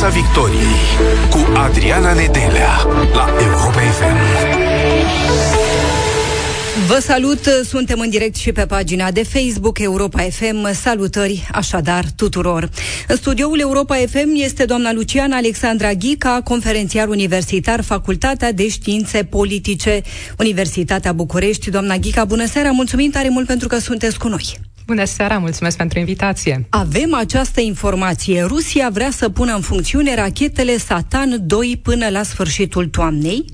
Piața 0.00 0.14
Victoriei 0.14 0.76
cu 1.30 1.52
Adriana 1.56 2.12
Nedelea 2.12 2.76
la 3.12 3.28
Europa 3.40 3.80
FM. 3.80 4.16
Vă 6.86 6.98
salut, 7.00 7.38
suntem 7.64 8.00
în 8.00 8.10
direct 8.10 8.36
și 8.36 8.52
pe 8.52 8.66
pagina 8.66 9.10
de 9.10 9.22
Facebook 9.22 9.78
Europa 9.78 10.22
FM. 10.22 10.72
Salutări 10.72 11.48
așadar 11.52 12.04
tuturor. 12.16 12.68
În 13.08 13.16
studioul 13.16 13.60
Europa 13.60 13.94
FM 13.94 14.30
este 14.34 14.64
doamna 14.64 14.92
Luciana 14.92 15.36
Alexandra 15.36 15.92
Ghica, 15.92 16.40
conferențiar 16.44 17.08
universitar, 17.08 17.82
Facultatea 17.82 18.52
de 18.52 18.68
Științe 18.68 19.24
Politice, 19.24 20.02
Universitatea 20.38 21.12
București. 21.12 21.70
Doamna 21.70 21.96
Ghica, 21.96 22.24
bună 22.24 22.46
seara, 22.46 22.70
mulțumim 22.70 23.10
tare 23.10 23.28
mult 23.28 23.46
pentru 23.46 23.68
că 23.68 23.78
sunteți 23.78 24.18
cu 24.18 24.28
noi. 24.28 24.58
Bună 24.88 25.04
seara, 25.04 25.38
mulțumesc 25.38 25.76
pentru 25.76 25.98
invitație. 25.98 26.66
Avem 26.68 27.14
această 27.14 27.60
informație. 27.60 28.42
Rusia 28.42 28.90
vrea 28.92 29.10
să 29.10 29.28
pună 29.28 29.54
în 29.54 29.60
funcțiune 29.60 30.14
rachetele 30.14 30.76
Satan 30.76 31.46
2 31.46 31.80
până 31.82 32.08
la 32.08 32.22
sfârșitul 32.22 32.86
toamnei 32.86 33.44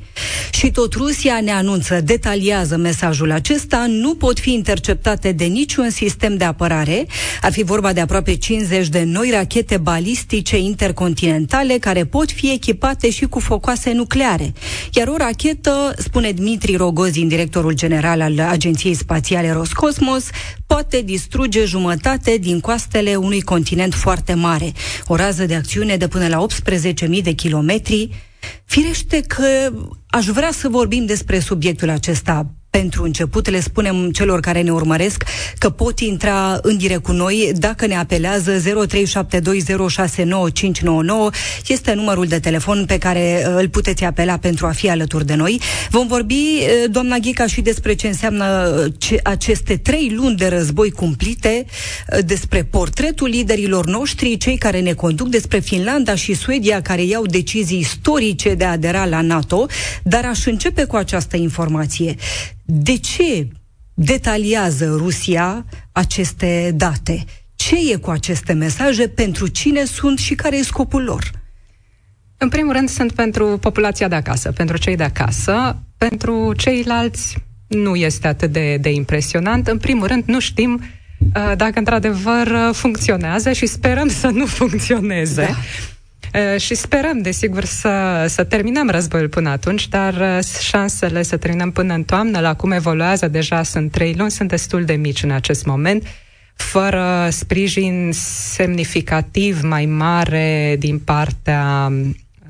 și 0.52 0.70
tot 0.70 0.94
Rusia 0.94 1.40
ne 1.40 1.50
anunță, 1.50 2.00
detaliază 2.00 2.76
mesajul 2.76 3.30
acesta, 3.30 3.86
nu 3.88 4.14
pot 4.14 4.38
fi 4.38 4.52
interceptate 4.52 5.32
de 5.32 5.44
niciun 5.44 5.90
sistem 5.90 6.36
de 6.36 6.44
apărare. 6.44 7.06
Ar 7.40 7.52
fi 7.52 7.62
vorba 7.62 7.92
de 7.92 8.00
aproape 8.00 8.34
50 8.36 8.88
de 8.88 9.02
noi 9.02 9.30
rachete 9.30 9.76
balistice 9.76 10.58
intercontinentale 10.58 11.78
care 11.78 12.04
pot 12.04 12.30
fi 12.30 12.50
echipate 12.52 13.10
și 13.10 13.24
cu 13.24 13.38
focoase 13.40 13.92
nucleare. 13.92 14.52
Iar 14.92 15.08
o 15.08 15.16
rachetă, 15.16 15.94
spune 15.98 16.30
Dmitri 16.30 16.76
Rogozin, 16.76 17.28
directorul 17.28 17.72
general 17.72 18.20
al 18.20 18.40
Agenției 18.40 18.94
Spațiale 18.94 19.52
Roscosmos, 19.52 20.24
poate 20.66 21.02
distruge 21.02 21.64
jumătate 21.64 22.36
din 22.36 22.60
coastele 22.60 23.14
unui 23.14 23.40
continent 23.40 23.94
foarte 23.94 24.34
mare. 24.34 24.72
O 25.06 25.16
rază 25.16 25.44
de 25.46 25.54
acțiune 25.54 25.96
de 25.96 26.08
până 26.08 26.28
la 26.28 26.46
18.000 27.16 27.22
de 27.22 27.32
kilometri. 27.32 28.10
Firește 28.64 29.20
că 29.20 29.72
aș 30.14 30.26
vrea 30.26 30.50
să 30.52 30.68
vorbim 30.68 31.06
despre 31.06 31.38
subiectul 31.38 31.88
acesta 31.88 32.46
pentru 32.78 33.02
început 33.02 33.50
le 33.50 33.60
spunem 33.60 34.10
celor 34.10 34.40
care 34.40 34.62
ne 34.62 34.72
urmăresc 34.72 35.24
că 35.58 35.70
pot 35.70 36.00
intra 36.00 36.58
în 36.62 36.76
direct 36.76 37.02
cu 37.02 37.12
noi 37.12 37.52
dacă 37.54 37.86
ne 37.86 37.96
apelează 37.96 38.52
0372069599 38.58 38.62
este 41.66 41.92
numărul 41.92 42.26
de 42.26 42.38
telefon 42.38 42.84
pe 42.86 42.98
care 42.98 43.44
uh, 43.46 43.54
îl 43.56 43.68
puteți 43.68 44.04
apela 44.04 44.36
pentru 44.38 44.66
a 44.66 44.70
fi 44.70 44.90
alături 44.90 45.26
de 45.26 45.34
noi. 45.34 45.60
Vom 45.90 46.06
vorbi, 46.06 46.34
uh, 46.34 46.60
doamna 46.90 47.18
Ghica, 47.18 47.46
și 47.46 47.60
despre 47.60 47.94
ce 47.94 48.06
înseamnă 48.06 48.74
uh, 48.84 48.92
ce, 48.98 49.20
aceste 49.22 49.76
trei 49.76 50.12
luni 50.16 50.36
de 50.36 50.48
război 50.48 50.90
cumplite, 50.90 51.66
despre 52.24 52.62
portretul 52.62 53.28
liderilor 53.28 53.86
noștri, 53.86 54.36
cei 54.36 54.58
care 54.58 54.80
ne 54.80 54.92
conduc, 54.92 55.28
despre 55.28 55.58
Finlanda 55.58 56.14
și 56.14 56.34
Suedia 56.34 56.82
care 56.82 57.02
iau 57.02 57.26
decizii 57.26 57.78
istorice 57.78 58.54
de 58.54 58.64
a 58.64 58.70
adera 58.70 59.04
la 59.04 59.20
NATO, 59.20 59.66
dar 60.02 60.24
aș 60.24 60.46
începe 60.46 60.84
cu 60.84 60.96
această 60.96 61.36
informație. 61.36 62.16
De 62.64 62.96
ce 62.96 63.48
detaliază 63.94 64.94
Rusia 64.96 65.64
aceste 65.92 66.72
date? 66.74 67.24
Ce 67.54 67.76
e 67.92 67.96
cu 67.96 68.10
aceste 68.10 68.52
mesaje? 68.52 69.08
Pentru 69.08 69.46
cine 69.46 69.84
sunt 69.84 70.18
și 70.18 70.34
care 70.34 70.56
e 70.56 70.62
scopul 70.62 71.02
lor? 71.02 71.30
În 72.38 72.48
primul 72.48 72.72
rând 72.72 72.88
sunt 72.88 73.12
pentru 73.12 73.58
populația 73.58 74.08
de 74.08 74.14
acasă, 74.14 74.52
pentru 74.52 74.76
cei 74.76 74.96
de 74.96 75.02
acasă, 75.02 75.82
pentru 75.96 76.52
ceilalți 76.56 77.36
nu 77.66 77.94
este 77.94 78.26
atât 78.26 78.52
de, 78.52 78.76
de 78.76 78.90
impresionant. 78.90 79.68
În 79.68 79.78
primul 79.78 80.06
rând 80.06 80.22
nu 80.26 80.40
știm 80.40 80.80
uh, 81.20 81.52
dacă 81.56 81.78
într-adevăr 81.78 82.70
funcționează 82.72 83.52
și 83.52 83.66
sperăm 83.66 84.08
să 84.08 84.26
nu 84.26 84.46
funcționeze. 84.46 85.42
Da. 85.42 85.56
Și 86.56 86.74
sperăm, 86.74 87.22
desigur, 87.22 87.64
să, 87.64 88.24
să 88.28 88.44
terminăm 88.44 88.90
războiul 88.90 89.28
până 89.28 89.48
atunci, 89.48 89.88
dar 89.88 90.40
șansele 90.60 91.22
să 91.22 91.36
terminăm 91.36 91.70
până 91.70 91.94
în 91.94 92.04
toamnă, 92.04 92.40
la 92.40 92.54
cum 92.54 92.70
evoluează, 92.70 93.28
deja 93.28 93.62
sunt 93.62 93.90
trei 93.90 94.14
luni, 94.14 94.30
sunt 94.30 94.48
destul 94.48 94.84
de 94.84 94.92
mici 94.94 95.22
în 95.22 95.30
acest 95.30 95.64
moment 95.64 96.06
fără 96.54 97.28
sprijin 97.30 98.10
semnificativ 98.54 99.62
mai 99.62 99.86
mare 99.86 100.76
din 100.78 100.98
partea 100.98 101.92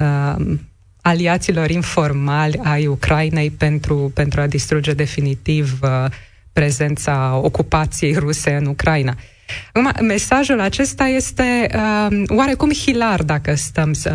uh, 0.00 0.56
aliaților 1.00 1.70
informali 1.70 2.60
ai 2.62 2.86
Ucrainei 2.86 3.50
pentru, 3.50 4.10
pentru 4.14 4.40
a 4.40 4.46
distruge 4.46 4.92
definitiv 4.92 5.78
uh, 5.82 6.04
prezența 6.52 7.40
ocupației 7.42 8.12
ruse 8.12 8.54
în 8.54 8.66
Ucraina. 8.66 9.10
Acum, 9.10 9.24
mesajul 10.00 10.60
acesta 10.60 11.04
este 11.04 11.68
uh, 11.74 12.22
oarecum 12.28 12.70
hilar 12.70 13.22
dacă 13.22 13.54
stăm 13.54 13.92
să, 13.92 14.12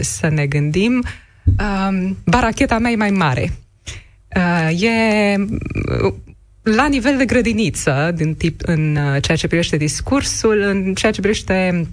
să 0.00 0.28
ne 0.28 0.46
gândim. 0.46 1.04
Uh, 1.44 2.10
baracheta 2.24 2.78
mea 2.78 2.90
e 2.90 2.96
mai 2.96 3.10
mare. 3.10 3.52
Uh, 4.36 4.82
e 4.82 5.36
uh, 6.04 6.14
la 6.62 6.86
nivel 6.86 7.16
de 7.16 7.24
grădiniță 7.24 8.12
din 8.14 8.34
tip, 8.34 8.60
în 8.64 8.96
uh, 8.96 9.22
ceea 9.22 9.36
ce 9.36 9.46
privește 9.46 9.76
discursul, 9.76 10.60
în 10.60 10.94
ceea 10.94 11.12
ce 11.12 11.20
privește 11.20 11.88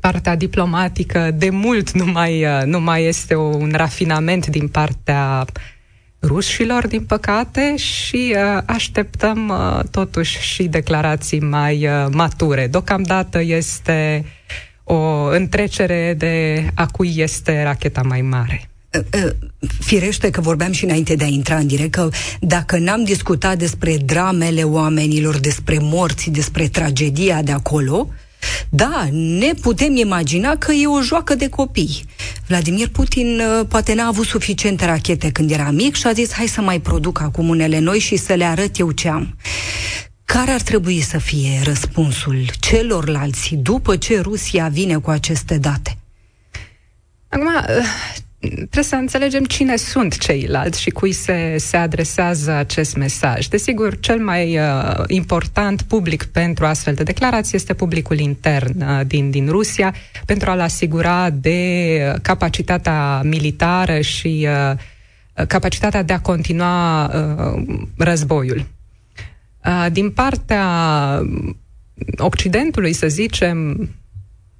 partea 0.00 0.36
diplomatică, 0.36 1.30
de 1.34 1.50
mult 1.50 1.90
nu 1.90 2.04
mai, 2.04 2.44
uh, 2.44 2.62
nu 2.64 2.80
mai 2.80 3.04
este 3.04 3.34
un 3.34 3.70
rafinament 3.74 4.46
din 4.46 4.68
partea 4.68 5.44
rușilor, 6.22 6.86
din 6.86 7.04
păcate, 7.04 7.76
și 7.76 8.34
uh, 8.36 8.62
așteptăm 8.66 9.48
uh, 9.48 9.84
totuși 9.90 10.40
și 10.40 10.62
declarații 10.62 11.40
mai 11.40 11.86
uh, 11.86 12.06
mature. 12.10 12.66
Deocamdată 12.66 13.40
este 13.42 14.24
o 14.84 15.24
întrecere 15.24 16.14
de 16.18 16.66
a 16.74 16.86
cui 16.86 17.12
este 17.16 17.62
racheta 17.62 18.02
mai 18.02 18.20
mare. 18.20 18.70
Uh, 18.98 19.24
uh, 19.24 19.30
firește 19.80 20.30
că 20.30 20.40
vorbeam 20.40 20.72
și 20.72 20.84
înainte 20.84 21.14
de 21.14 21.24
a 21.24 21.26
intra 21.26 21.56
în 21.56 21.66
direct 21.66 21.90
că 21.90 22.08
dacă 22.40 22.78
n-am 22.78 23.04
discutat 23.04 23.58
despre 23.58 23.96
dramele 23.96 24.62
oamenilor, 24.62 25.38
despre 25.38 25.78
morți, 25.80 26.30
despre 26.30 26.68
tragedia 26.68 27.42
de 27.42 27.52
acolo, 27.52 28.08
da, 28.68 29.08
ne 29.12 29.52
putem 29.60 29.96
imagina 29.96 30.56
că 30.56 30.72
e 30.72 30.86
o 30.86 31.02
joacă 31.02 31.34
de 31.34 31.48
copii. 31.48 32.04
Vladimir 32.46 32.88
Putin 32.88 33.40
uh, 33.40 33.66
poate 33.68 33.94
n-a 33.94 34.06
avut 34.06 34.26
suficiente 34.26 34.84
rachete 34.84 35.30
când 35.30 35.50
era 35.50 35.70
mic 35.70 35.94
și 35.94 36.06
a 36.06 36.12
zis 36.12 36.32
hai 36.32 36.46
să 36.46 36.60
mai 36.60 36.80
produc 36.80 37.20
acum 37.20 37.48
unele 37.48 37.78
noi 37.78 37.98
și 37.98 38.16
să 38.16 38.34
le 38.34 38.44
arăt 38.44 38.78
eu 38.78 38.90
ce 38.90 39.08
am. 39.08 39.36
Care 40.24 40.50
ar 40.50 40.60
trebui 40.60 41.00
să 41.00 41.18
fie 41.18 41.60
răspunsul 41.64 42.44
celorlalți 42.60 43.54
după 43.54 43.96
ce 43.96 44.20
Rusia 44.20 44.68
vine 44.68 44.96
cu 44.96 45.10
aceste 45.10 45.58
date? 45.58 45.96
Acum, 47.28 47.48
trebuie 48.48 48.84
să 48.84 48.94
înțelegem 48.94 49.44
cine 49.44 49.76
sunt 49.76 50.18
ceilalți 50.18 50.80
și 50.80 50.90
cui 50.90 51.12
se, 51.12 51.56
se 51.58 51.76
adresează 51.76 52.50
acest 52.50 52.96
mesaj. 52.96 53.46
Desigur, 53.46 54.00
cel 54.00 54.18
mai 54.18 54.58
uh, 54.58 55.02
important 55.06 55.82
public 55.82 56.24
pentru 56.24 56.66
astfel 56.66 56.94
de 56.94 57.02
declarații 57.02 57.56
este 57.56 57.74
publicul 57.74 58.18
intern 58.18 58.82
uh, 58.82 59.00
din, 59.06 59.30
din 59.30 59.48
Rusia, 59.48 59.94
pentru 60.26 60.50
a-l 60.50 60.60
asigura 60.60 61.30
de 61.30 62.18
capacitatea 62.22 63.20
militară 63.22 64.00
și 64.00 64.48
uh, 64.48 65.46
capacitatea 65.46 66.02
de 66.02 66.12
a 66.12 66.20
continua 66.20 67.04
uh, 67.06 67.62
războiul. 67.96 68.66
Uh, 69.64 69.86
din 69.92 70.10
partea 70.10 70.66
Occidentului, 72.16 72.92
să 72.92 73.06
zicem, 73.08 73.88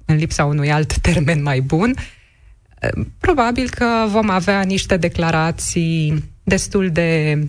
în 0.05 0.15
lipsa 0.15 0.45
unui 0.45 0.71
alt 0.71 0.97
termen 0.97 1.41
mai 1.41 1.61
bun, 1.61 1.93
uh, 1.97 2.21
probabil 3.19 3.69
că 3.69 4.05
vom 4.07 4.29
avea 4.29 4.61
niște 4.61 4.97
declarații 4.97 6.23
destul 6.43 6.89
de 6.89 7.39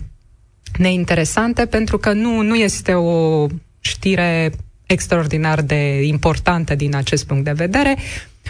neinteresante, 0.77 1.65
pentru 1.65 1.97
că 1.97 2.11
nu, 2.13 2.41
nu 2.41 2.55
este 2.55 2.93
o 2.93 3.47
știre 3.79 4.51
extraordinar 4.85 5.61
de 5.61 6.01
importantă 6.03 6.75
din 6.75 6.95
acest 6.95 7.25
punct 7.25 7.43
de 7.43 7.51
vedere. 7.51 7.97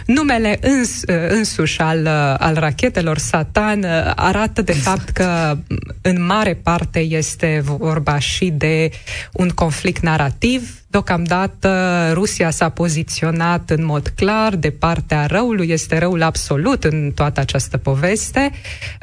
Numele 0.06 0.58
îns, 0.60 1.02
însuși 1.28 1.80
al, 1.80 2.06
al 2.38 2.54
rachetelor 2.54 3.18
Satan 3.18 3.84
arată 4.14 4.62
de 4.62 4.72
fapt 4.72 5.08
că 5.08 5.58
în 6.02 6.24
mare 6.24 6.54
parte 6.54 6.98
este 6.98 7.62
vorba 7.64 8.18
și 8.18 8.50
de 8.50 8.90
un 9.32 9.48
conflict 9.48 10.02
narrativ. 10.02 10.80
Deocamdată 10.86 12.10
Rusia 12.12 12.50
s-a 12.50 12.68
poziționat 12.68 13.70
în 13.70 13.84
mod 13.84 14.08
clar 14.08 14.56
de 14.56 14.70
partea 14.70 15.26
răului, 15.26 15.68
este 15.70 15.98
răul 15.98 16.22
absolut 16.22 16.84
în 16.84 17.12
toată 17.14 17.40
această 17.40 17.76
poveste 17.76 18.50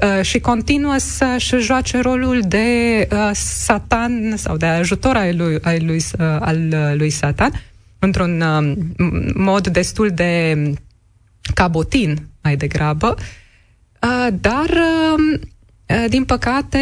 uh, 0.03 0.25
și 0.25 0.39
continuă 0.39 0.95
să-și 0.97 1.57
joace 1.57 2.00
rolul 2.01 2.41
de 2.47 2.67
uh, 3.12 3.29
Satan 3.33 4.33
sau 4.38 4.57
de 4.57 4.65
ajutor 4.65 5.15
al 5.15 5.38
lui, 5.38 5.59
al 5.62 5.85
lui, 5.85 6.03
uh, 6.19 6.25
al 6.39 6.94
lui 6.97 7.09
Satan 7.09 7.51
într-un 8.00 8.44
mod 9.35 9.67
destul 9.67 10.09
de 10.09 10.56
cabotin 11.53 12.27
mai 12.41 12.55
degrabă, 12.55 13.15
uh, 13.17 14.27
dar, 14.41 14.69
um, 14.69 15.39
uh, 15.87 16.05
din 16.09 16.23
păcate, 16.23 16.79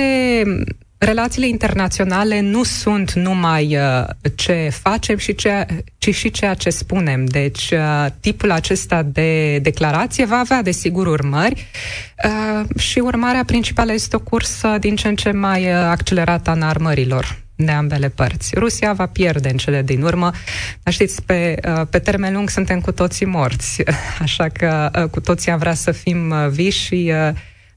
relațiile 0.97 1.47
internaționale 1.47 2.39
nu 2.39 2.63
sunt 2.63 3.13
numai 3.13 3.77
uh, 3.77 4.07
ce 4.35 4.69
facem, 4.81 5.17
și 5.17 5.35
ce, 5.35 5.65
ci 5.97 6.15
și 6.15 6.31
ceea 6.31 6.53
ce 6.53 6.69
spunem. 6.69 7.25
Deci, 7.25 7.71
uh, 7.71 8.05
tipul 8.19 8.51
acesta 8.51 9.03
de 9.03 9.59
declarație 9.59 10.25
va 10.25 10.37
avea, 10.37 10.61
desigur, 10.61 11.07
urmări 11.07 11.67
uh, 12.25 12.79
și 12.79 12.99
urmarea 12.99 13.43
principală 13.45 13.93
este 13.93 14.15
o 14.15 14.19
cursă 14.19 14.77
din 14.79 14.95
ce 14.95 15.07
în 15.07 15.15
ce 15.15 15.31
mai 15.31 15.71
accelerată 15.71 16.49
a 16.49 16.65
armărilor 16.67 17.39
de 17.65 17.71
ambele 17.71 18.09
părți. 18.09 18.53
Rusia 18.57 18.93
va 18.93 19.05
pierde 19.05 19.49
în 19.49 19.57
cele 19.57 19.81
din 19.81 20.01
urmă, 20.01 20.31
dar 20.83 20.93
știți, 20.93 21.23
pe, 21.23 21.59
pe 21.89 21.99
termen 21.99 22.33
lung 22.33 22.49
suntem 22.49 22.81
cu 22.81 22.91
toții 22.91 23.25
morți, 23.25 23.83
așa 24.25 24.47
că 24.47 24.91
cu 25.11 25.19
toții 25.19 25.51
am 25.51 25.59
vrea 25.59 25.73
să 25.73 25.91
fim 25.91 26.33
viși 26.49 26.85
și 26.85 27.13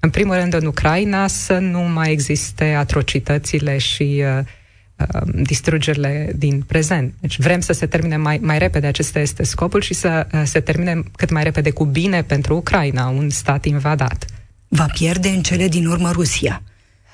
în 0.04 0.10
primul 0.10 0.34
rând 0.34 0.54
în 0.54 0.66
Ucraina, 0.66 1.26
să 1.26 1.58
nu 1.58 1.80
mai 1.80 2.10
existe 2.12 2.64
atrocitățile 2.64 3.78
și 3.78 4.24
uh, 4.38 4.44
uh, 4.96 5.22
distrugerile 5.34 6.32
din 6.36 6.62
prezent. 6.66 7.14
Deci 7.20 7.38
vrem 7.38 7.60
să 7.60 7.72
se 7.72 7.86
termine 7.86 8.16
mai, 8.16 8.38
mai 8.42 8.58
repede, 8.58 8.86
acesta 8.86 9.18
este 9.18 9.42
scopul, 9.42 9.80
și 9.80 9.94
să 9.94 10.26
uh, 10.32 10.42
se 10.44 10.60
termine 10.60 11.02
cât 11.16 11.30
mai 11.30 11.42
repede 11.42 11.70
cu 11.70 11.84
bine 11.84 12.22
pentru 12.22 12.56
Ucraina, 12.56 13.08
un 13.08 13.30
stat 13.30 13.64
invadat. 13.64 14.24
Va 14.68 14.86
pierde 14.92 15.28
în 15.28 15.42
cele 15.42 15.68
din 15.68 15.86
urmă 15.86 16.10
Rusia. 16.10 16.62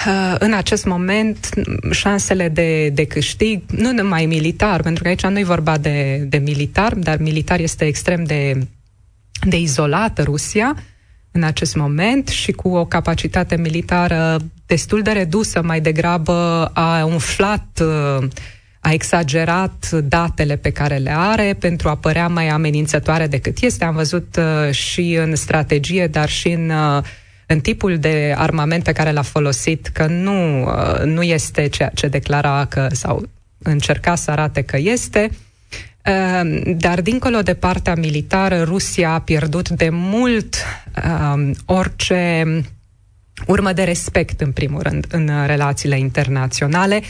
Uh, 0.07 0.35
în 0.39 0.53
acest 0.53 0.85
moment, 0.85 1.49
șansele 1.91 2.49
de, 2.49 2.89
de 2.89 3.05
câștig, 3.05 3.63
nu 3.71 3.93
numai 3.93 4.27
militar, 4.27 4.83
pentru 4.83 5.03
că 5.03 5.09
aici 5.09 5.27
nu 5.27 5.39
e 5.39 5.45
vorba 5.45 5.79
de, 5.79 6.27
de 6.29 6.37
militar, 6.37 6.95
dar 6.95 7.19
militar 7.19 7.61
este 7.61 7.85
extrem 7.85 8.25
de, 8.25 8.67
de 9.47 9.59
izolată 9.59 10.23
Rusia, 10.23 10.77
în 11.31 11.43
acest 11.43 11.77
moment 11.77 12.29
și 12.29 12.53
cu 12.53 12.69
o 12.69 12.85
capacitate 12.85 13.57
militară 13.57 14.37
destul 14.67 15.03
de 15.03 15.11
redusă, 15.11 15.63
mai 15.63 15.81
degrabă 15.81 16.71
a 16.75 17.05
umflat, 17.05 17.83
a 18.81 18.93
exagerat 18.93 19.91
datele 19.91 20.57
pe 20.57 20.71
care 20.71 20.97
le 20.97 21.13
are 21.17 21.57
pentru 21.59 21.89
a 21.89 21.97
părea 21.97 22.29
mai 22.29 22.49
amenințătoare 22.49 23.27
decât 23.27 23.61
este. 23.61 23.85
Am 23.85 23.95
văzut 23.95 24.37
uh, 24.39 24.73
și 24.73 25.19
în 25.21 25.37
strategie, 25.37 26.07
dar 26.07 26.29
și 26.29 26.49
în 26.49 26.71
uh, 26.71 27.03
în 27.53 27.61
tipul 27.61 27.99
de 27.99 28.35
armament 28.37 28.83
pe 28.83 28.93
care 28.93 29.13
l-a 29.13 29.23
folosit, 29.23 29.87
că 29.87 30.07
nu, 30.07 30.63
uh, 30.63 31.03
nu 31.05 31.23
este 31.23 31.69
ceea 31.69 31.91
ce 31.95 32.09
declara 32.09 32.65
că 32.65 32.89
sau 32.93 33.29
încerca 33.59 34.15
să 34.15 34.31
arate 34.31 34.63
că 34.63 34.77
este, 34.77 35.31
Ehm, 36.03 36.77
dar 36.77 37.01
dincolo 37.01 37.43
de 37.43 37.55
partea 37.55 37.95
militară, 37.95 38.63
Rusia 38.63 39.11
a 39.13 39.21
pierdut 39.21 39.69
de 39.69 39.89
mult 39.91 40.57
um, 41.05 41.55
orice 41.65 42.45
urmă 43.47 43.73
de 43.73 43.83
respect, 43.83 44.41
în 44.41 44.53
primul 44.53 44.83
rând, 44.83 45.07
în 45.11 45.31
relațiile 45.47 45.99
internaționale. 45.99 47.03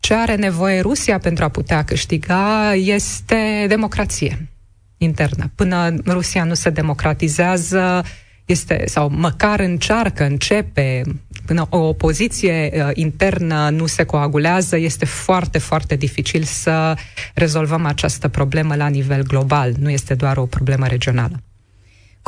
Ce 0.00 0.14
are 0.14 0.34
nevoie 0.34 0.80
Rusia 0.80 1.18
pentru 1.18 1.44
a 1.44 1.48
putea 1.48 1.84
câștiga 1.84 2.74
este 2.74 3.64
democrație 3.68 4.48
internă. 4.96 5.50
Până 5.54 5.94
Rusia 6.06 6.44
nu 6.44 6.54
se 6.54 6.70
democratizează, 6.70 8.04
este, 8.50 8.82
sau 8.86 9.08
măcar 9.08 9.60
încearcă, 9.60 10.24
începe, 10.24 11.02
până 11.46 11.66
o 11.70 11.78
opoziție 11.78 12.70
uh, 12.74 12.90
internă 12.94 13.68
nu 13.70 13.86
se 13.86 14.04
coagulează, 14.04 14.76
este 14.76 15.04
foarte, 15.04 15.58
foarte 15.58 15.96
dificil 15.96 16.42
să 16.42 16.94
rezolvăm 17.34 17.86
această 17.86 18.28
problemă 18.28 18.74
la 18.74 18.88
nivel 18.88 19.22
global. 19.22 19.74
Nu 19.78 19.90
este 19.90 20.14
doar 20.14 20.36
o 20.36 20.46
problemă 20.46 20.86
regională. 20.86 21.42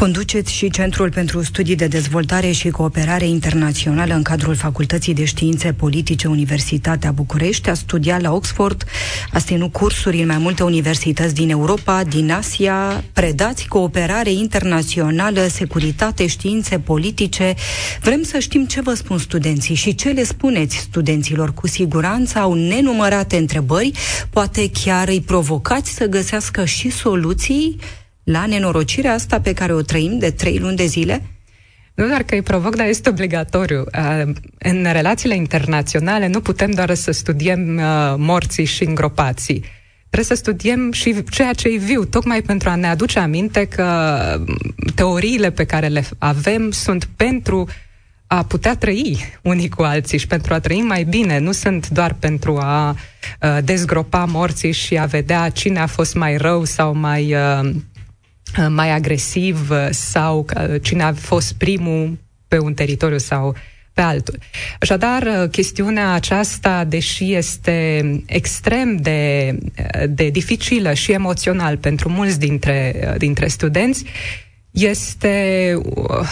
Conduceți 0.03 0.53
și 0.53 0.71
Centrul 0.71 1.11
pentru 1.11 1.43
Studii 1.43 1.77
de 1.77 1.87
Dezvoltare 1.87 2.51
și 2.51 2.71
Cooperare 2.71 3.27
Internațională 3.27 4.15
în 4.15 4.23
cadrul 4.23 4.55
Facultății 4.55 5.15
de 5.15 5.25
Științe 5.25 5.73
Politice 5.73 6.29
Universitatea 6.29 7.13
București. 7.13 7.69
A 7.69 7.75
studiat 7.75 8.21
la 8.21 8.33
Oxford, 8.33 8.85
a 9.33 9.41
ținut 9.41 9.73
cursuri 9.73 10.21
în 10.21 10.27
mai 10.27 10.39
multe 10.39 10.63
universități 10.63 11.35
din 11.35 11.51
Europa, 11.51 12.05
din 12.05 12.31
Asia. 12.31 13.05
Predați 13.13 13.69
cooperare 13.69 14.31
internațională, 14.31 15.47
securitate, 15.47 16.27
științe 16.27 16.79
politice. 16.79 17.55
Vrem 18.01 18.23
să 18.23 18.39
știm 18.39 18.67
ce 18.67 18.81
vă 18.81 18.95
spun 18.95 19.19
studenții 19.19 19.75
și 19.75 19.95
ce 19.95 20.09
le 20.09 20.25
spuneți 20.25 20.77
studenților. 20.77 21.55
Cu 21.55 21.67
siguranță 21.67 22.39
au 22.39 22.55
nenumărate 22.55 23.37
întrebări, 23.37 23.93
poate 24.31 24.71
chiar 24.85 25.09
îi 25.09 25.21
provocați 25.21 25.95
să 25.95 26.07
găsească 26.07 26.65
și 26.65 26.91
soluții 26.91 27.77
la 28.25 28.47
nenorocirea 28.47 29.13
asta 29.13 29.41
pe 29.41 29.53
care 29.53 29.73
o 29.73 29.81
trăim 29.81 30.19
de 30.19 30.31
trei 30.31 30.59
luni 30.59 30.77
de 30.77 30.87
zile? 30.87 31.23
Nu 31.95 32.07
doar 32.07 32.23
că 32.23 32.35
îi 32.35 32.43
provoc, 32.43 32.77
dar 32.77 32.87
este 32.87 33.09
obligatoriu. 33.09 33.85
Uh, 33.99 34.33
în 34.59 34.87
relațiile 34.93 35.35
internaționale 35.35 36.27
nu 36.27 36.41
putem 36.41 36.71
doar 36.71 36.95
să 36.95 37.11
studiem 37.11 37.77
uh, 37.77 38.15
morții 38.17 38.65
și 38.65 38.85
îngropații. 38.85 39.65
Trebuie 40.11 40.37
să 40.37 40.43
studiem 40.43 40.93
și 40.93 41.25
ceea 41.31 41.53
ce 41.53 41.69
e 41.69 41.77
viu, 41.77 42.05
tocmai 42.05 42.43
pentru 42.43 42.69
a 42.69 42.75
ne 42.75 42.87
aduce 42.87 43.19
aminte 43.19 43.65
că 43.65 43.85
teoriile 44.95 45.51
pe 45.51 45.65
care 45.65 45.87
le 45.87 46.05
avem 46.19 46.71
sunt 46.71 47.09
pentru 47.17 47.69
a 48.27 48.43
putea 48.43 48.77
trăi 48.77 49.19
unii 49.43 49.69
cu 49.69 49.83
alții 49.83 50.19
și 50.19 50.27
pentru 50.27 50.55
a 50.55 50.61
trăi 50.61 50.81
mai 50.81 51.05
bine. 51.05 51.39
Nu 51.39 51.53
sunt 51.53 51.89
doar 51.89 52.15
pentru 52.15 52.57
a 52.57 52.91
uh, 53.41 53.59
dezgropa 53.65 54.25
morții 54.25 54.73
și 54.73 54.99
a 54.99 55.05
vedea 55.05 55.49
cine 55.49 55.79
a 55.79 55.87
fost 55.87 56.15
mai 56.15 56.37
rău 56.37 56.65
sau 56.65 56.95
mai 56.95 57.35
Uh, 57.35 57.71
mai 58.69 58.91
agresiv 58.91 59.71
uh, 59.71 59.89
sau 59.91 60.47
uh, 60.57 60.83
cine 60.83 61.03
a 61.03 61.13
fost 61.13 61.53
primul 61.53 62.19
pe 62.49 62.59
un 62.59 62.75
teritoriu 62.75 63.19
sau 63.19 63.55
pe 63.93 64.01
altul. 64.01 64.39
Așadar, 64.81 65.49
chestiunea 65.51 66.13
aceasta, 66.13 66.85
deși 66.85 67.35
este 67.35 68.03
extrem 68.27 68.97
de, 68.97 69.59
de 70.09 70.29
dificilă 70.29 70.93
și 70.93 71.13
emoțional 71.13 71.77
pentru 71.77 72.09
mulți 72.09 72.39
dintre, 72.39 73.15
dintre 73.19 73.47
studenți, 73.47 74.05
este 74.71 75.75
uh, 75.85 76.29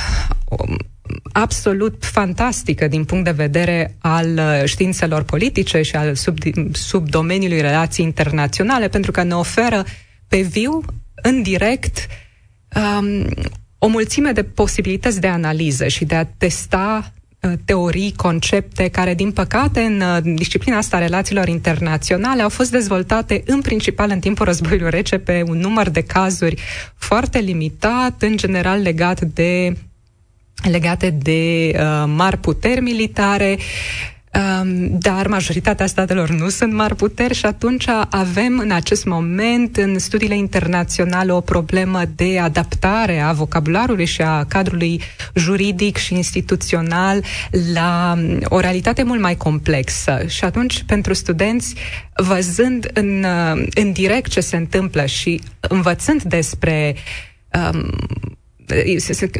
absolut 1.32 2.04
fantastică 2.04 2.88
din 2.88 3.04
punct 3.04 3.24
de 3.24 3.30
vedere 3.30 3.96
al 3.98 4.40
științelor 4.64 5.22
politice 5.22 5.82
și 5.82 5.96
al 5.96 6.14
sub, 6.14 6.36
subdomeniului 6.72 7.60
relații 7.60 8.04
internaționale, 8.04 8.88
pentru 8.88 9.10
că 9.10 9.22
ne 9.22 9.34
oferă 9.34 9.84
pe 10.28 10.40
viu 10.40 10.80
în 11.22 11.42
direct 11.42 12.06
um, 12.76 13.26
o 13.78 13.86
mulțime 13.86 14.32
de 14.32 14.42
posibilități 14.42 15.20
de 15.20 15.26
analiză 15.26 15.88
și 15.88 16.04
de 16.04 16.14
a 16.14 16.24
testa 16.24 17.12
uh, 17.40 17.52
teorii, 17.64 18.12
concepte 18.16 18.88
care, 18.88 19.14
din 19.14 19.32
păcate, 19.32 19.80
în 19.80 20.00
uh, 20.00 20.34
disciplina 20.34 20.76
asta 20.76 20.96
a 20.96 21.00
relațiilor 21.00 21.48
internaționale 21.48 22.42
au 22.42 22.48
fost 22.48 22.70
dezvoltate 22.70 23.42
în 23.46 23.60
principal 23.60 24.10
în 24.10 24.18
timpul 24.20 24.46
războiului 24.46 24.90
rece 24.90 25.18
pe 25.18 25.44
un 25.46 25.58
număr 25.58 25.88
de 25.88 26.02
cazuri 26.02 26.62
foarte 26.96 27.38
limitat, 27.38 28.22
în 28.22 28.36
general 28.36 28.80
legat 28.80 29.20
de 29.20 29.76
legate 30.70 31.10
de 31.10 31.72
uh, 31.74 32.04
mari 32.06 32.36
puteri 32.36 32.80
militare, 32.80 33.48
Um, 33.50 34.19
dar 34.88 35.26
majoritatea 35.26 35.86
statelor 35.86 36.28
nu 36.28 36.48
sunt 36.48 36.72
mari 36.72 36.96
puteri 36.96 37.34
și 37.34 37.46
atunci 37.46 37.84
avem 38.10 38.58
în 38.58 38.70
acest 38.70 39.04
moment 39.04 39.76
în 39.76 39.98
studiile 39.98 40.36
internaționale 40.36 41.32
o 41.32 41.40
problemă 41.40 42.02
de 42.14 42.38
adaptare 42.38 43.20
a 43.20 43.32
vocabularului 43.32 44.04
și 44.04 44.22
a 44.22 44.44
cadrului 44.44 45.00
juridic 45.34 45.96
și 45.96 46.14
instituțional 46.14 47.24
la 47.72 48.18
o 48.44 48.60
realitate 48.60 49.02
mult 49.02 49.20
mai 49.20 49.36
complexă. 49.36 50.22
Și 50.26 50.44
atunci, 50.44 50.82
pentru 50.86 51.12
studenți, 51.12 51.74
văzând 52.14 52.90
în, 52.94 53.26
în 53.74 53.92
direct 53.92 54.30
ce 54.30 54.40
se 54.40 54.56
întâmplă 54.56 55.06
și 55.06 55.40
învățând 55.60 56.22
despre 56.22 56.94
um, 57.72 57.90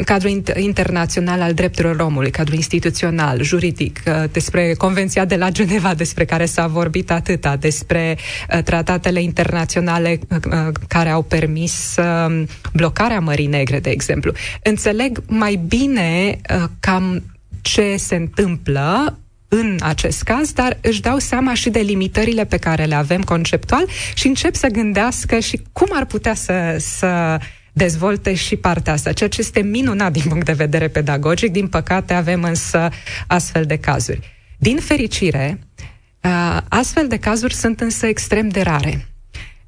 cadrul 0.05 0.43
internațional 0.57 1.41
al 1.41 1.55
drepturilor 1.55 2.01
omului, 2.01 2.31
cadrul 2.31 2.57
instituțional, 2.57 3.43
juridic, 3.43 4.01
uh, 4.07 4.25
despre 4.33 4.75
Convenția 4.75 5.25
de 5.25 5.37
la 5.37 5.51
Geneva, 5.51 5.95
despre 5.95 6.25
care 6.25 6.45
s-a 6.45 6.67
vorbit 6.67 7.11
atâta, 7.11 7.57
despre 7.57 8.17
uh, 8.53 8.63
tratatele 8.63 9.23
internaționale 9.23 10.19
uh, 10.29 10.69
care 10.89 11.09
au 11.09 11.23
permis 11.23 11.97
um, 11.99 12.47
blocarea 12.73 13.21
Mării 13.21 13.47
Negre, 13.47 13.81
de 13.81 13.91
exemplu. 13.91 14.33
Înțeleg 14.63 15.23
mai 15.27 15.61
bine 15.69 16.41
cam 16.81 17.23
ce 17.63 17.97
se 17.97 18.15
întâmplă 18.15 19.19
în 19.49 19.77
acest 19.81 20.23
caz, 20.23 20.53
dar 20.53 20.79
își 20.81 21.01
dau 21.01 21.19
seama 21.19 21.55
și 21.55 21.71
de 21.71 21.81
limitările 21.81 22.45
pe 22.45 22.57
care 22.57 22.85
le 22.85 22.95
avem 22.95 23.23
conceptual 23.23 23.85
și 24.15 24.27
încep 24.27 24.55
să 24.55 24.67
gândească 24.67 25.39
și 25.39 25.63
cum 25.73 25.89
ar 25.93 26.05
putea 26.05 26.35
să, 26.35 26.77
să 26.79 27.39
dezvolte 27.73 28.35
și 28.35 28.57
partea 28.57 28.93
asta, 28.93 29.13
ceea 29.13 29.29
ce 29.29 29.41
este 29.41 29.61
minunat 29.61 30.13
din 30.13 30.23
punct 30.29 30.45
de 30.45 30.53
vedere 30.53 30.89
pedagogic. 30.89 31.53
Din 31.53 31.69
păcate 31.69 32.15
avem 32.15 32.43
însă 32.43 32.89
astfel 33.27 33.65
de 33.65 33.77
cazuri. 33.77 34.37
Din 34.59 34.77
fericire, 34.77 35.59
uh, 36.23 36.59
astfel 36.69 37.09
de 37.09 37.17
cazuri 37.17 37.55
sunt 37.55 37.81
însă 37.81 38.07
extrem 38.07 38.49
de 38.49 38.61
rare 38.61 39.05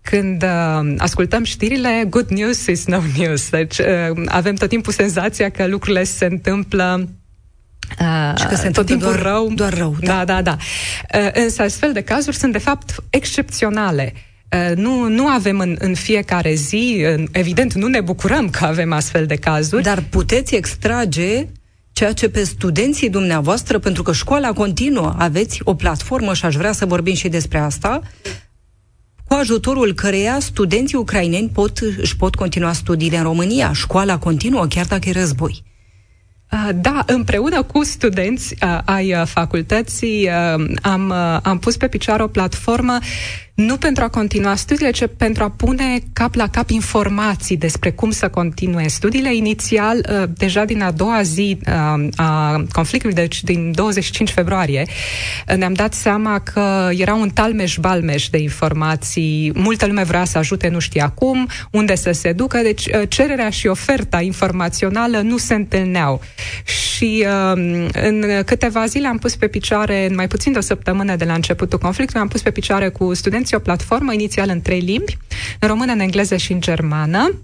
când 0.03 0.43
uh, 0.43 0.95
ascultăm 0.99 1.45
știrile, 1.45 2.05
good 2.09 2.29
news 2.29 2.67
is 2.67 2.87
no 2.87 3.01
news. 3.19 3.51
Deci 3.51 3.79
uh, 3.79 3.87
avem 4.27 4.55
tot 4.55 4.69
timpul 4.69 4.93
senzația 4.93 5.49
că 5.49 5.67
lucrurile 5.67 6.05
se 6.05 6.25
întâmplă 6.25 7.09
Uh, 8.01 8.39
și 8.39 8.47
că 8.47 8.55
se 8.55 8.71
tot 8.71 8.87
timpul 8.87 9.07
doar, 9.07 9.23
rău. 9.23 9.53
Doar 9.55 9.75
rău. 9.75 9.97
Da, 10.01 10.25
da, 10.25 10.43
da. 10.43 10.43
da. 10.43 10.57
Uh, 11.19 11.31
însă 11.33 11.63
astfel 11.63 11.93
de 11.93 12.01
cazuri 12.01 12.37
sunt 12.37 12.53
de 12.53 12.59
fapt 12.59 12.95
excepționale. 13.11 14.13
Uh, 14.15 14.32
nu, 14.75 15.09
nu 15.09 15.27
avem 15.27 15.59
în, 15.59 15.77
în 15.79 15.95
fiecare 15.95 16.55
zi, 16.55 17.07
evident, 17.33 17.75
nu 17.75 17.87
ne 17.87 18.01
bucurăm 18.01 18.51
că 18.51 18.65
avem 18.65 18.93
astfel 18.93 19.27
de 19.27 19.37
cazuri. 19.37 19.83
Dar 19.83 20.05
puteți 20.11 20.55
extrage 20.55 21.47
ceea 21.93 22.13
ce 22.13 22.29
pe 22.29 22.45
studenții 22.45 23.11
dumneavoastră, 23.11 23.79
pentru 23.79 24.03
că 24.03 24.13
școala 24.13 24.53
continuă, 24.53 25.15
aveți 25.19 25.61
o 25.65 25.75
platformă 25.75 26.35
și 26.35 26.45
aș 26.45 26.55
vrea 26.55 26.73
să 26.73 26.87
vorbim 26.87 27.15
și 27.15 27.29
despre 27.29 27.59
asta, 27.59 28.01
cu 29.25 29.35
ajutorul 29.35 29.93
căreia 29.93 30.39
studenții 30.41 30.99
ucraineni 30.99 31.49
pot, 31.49 31.79
își 31.79 32.17
pot 32.17 32.35
continua 32.35 32.73
studiile 32.73 33.17
în 33.17 33.23
România. 33.23 33.73
Școala 33.73 34.19
continuă, 34.19 34.67
chiar 34.67 34.87
dacă 34.87 35.09
e 35.09 35.13
război. 35.13 35.63
Uh, 36.53 36.69
da, 36.75 37.03
împreună 37.07 37.63
cu 37.63 37.85
studenți 37.85 38.55
uh, 38.63 38.79
ai 38.85 39.15
uh, 39.15 39.23
facultății 39.27 40.31
am, 40.83 41.11
am 41.43 41.59
pus 41.59 41.77
pe 41.77 41.89
picioare 41.89 42.23
o 42.23 42.27
platformă 42.27 42.99
nu 43.55 43.77
pentru 43.77 44.05
a 44.05 44.09
continua 44.09 44.55
studiile, 44.55 44.91
ci 44.91 45.05
pentru 45.17 45.43
a 45.43 45.51
pune 45.51 45.99
cap 46.13 46.35
la 46.35 46.49
cap 46.49 46.71
informații 46.71 47.57
despre 47.57 47.91
cum 47.91 48.11
să 48.11 48.29
continue 48.29 48.89
studiile. 48.89 49.35
Inițial, 49.35 50.07
uh, 50.11 50.29
deja 50.37 50.65
din 50.65 50.83
a 50.83 50.91
doua 50.91 51.23
zi 51.23 51.59
uh, 51.67 52.09
a 52.17 52.65
conflictului, 52.73 53.15
deci 53.15 53.43
din 53.43 53.73
25 53.75 54.31
februarie, 54.31 54.85
uh, 55.49 55.57
ne-am 55.57 55.73
dat 55.73 55.95
seama 55.95 56.39
că 56.39 56.89
era 56.93 57.15
un 57.15 57.31
talmeș-balmeș 57.31 58.29
de 58.29 58.39
informații. 58.39 59.53
Multă 59.55 59.87
lume 59.87 60.03
vrea 60.03 60.25
să 60.25 60.39
ajute, 60.39 60.69
nu 60.69 60.79
știa 60.79 61.09
cum, 61.09 61.49
unde 61.71 61.95
să 61.95 62.13
se 62.13 62.33
ducă, 62.33 62.59
deci 62.59 62.89
cererea 63.09 63.51
și 63.51 63.67
oferta 63.67 64.21
informațională 64.21 65.21
nu 65.21 65.37
se 65.37 65.55
întâlneau. 65.55 66.21
Și 66.65 67.27
în 67.93 68.25
câteva 68.45 68.87
zile 68.87 69.07
am 69.07 69.19
pus 69.19 69.37
pe 69.37 69.47
picioare, 69.47 70.07
în 70.09 70.15
mai 70.15 70.29
puțin 70.29 70.53
de 70.53 70.59
o 70.59 70.61
săptămână 70.61 71.17
de 71.17 71.25
la 71.25 71.35
începutul 71.35 71.79
conflictului, 71.79 72.23
am 72.23 72.29
pus 72.29 72.43
pe 72.43 72.51
picioare 72.51 72.89
cu 72.89 73.15
studenți 73.15 73.42
o 73.51 73.59
platformă 73.59 74.13
inițial 74.13 74.49
în 74.49 74.61
trei 74.61 74.81
limbi, 74.81 75.17
în 75.61 75.69
română, 75.69 75.93
în 75.93 76.01
engleză 76.01 76.37
și 76.37 76.53
în 76.53 76.61
germană 76.61 77.35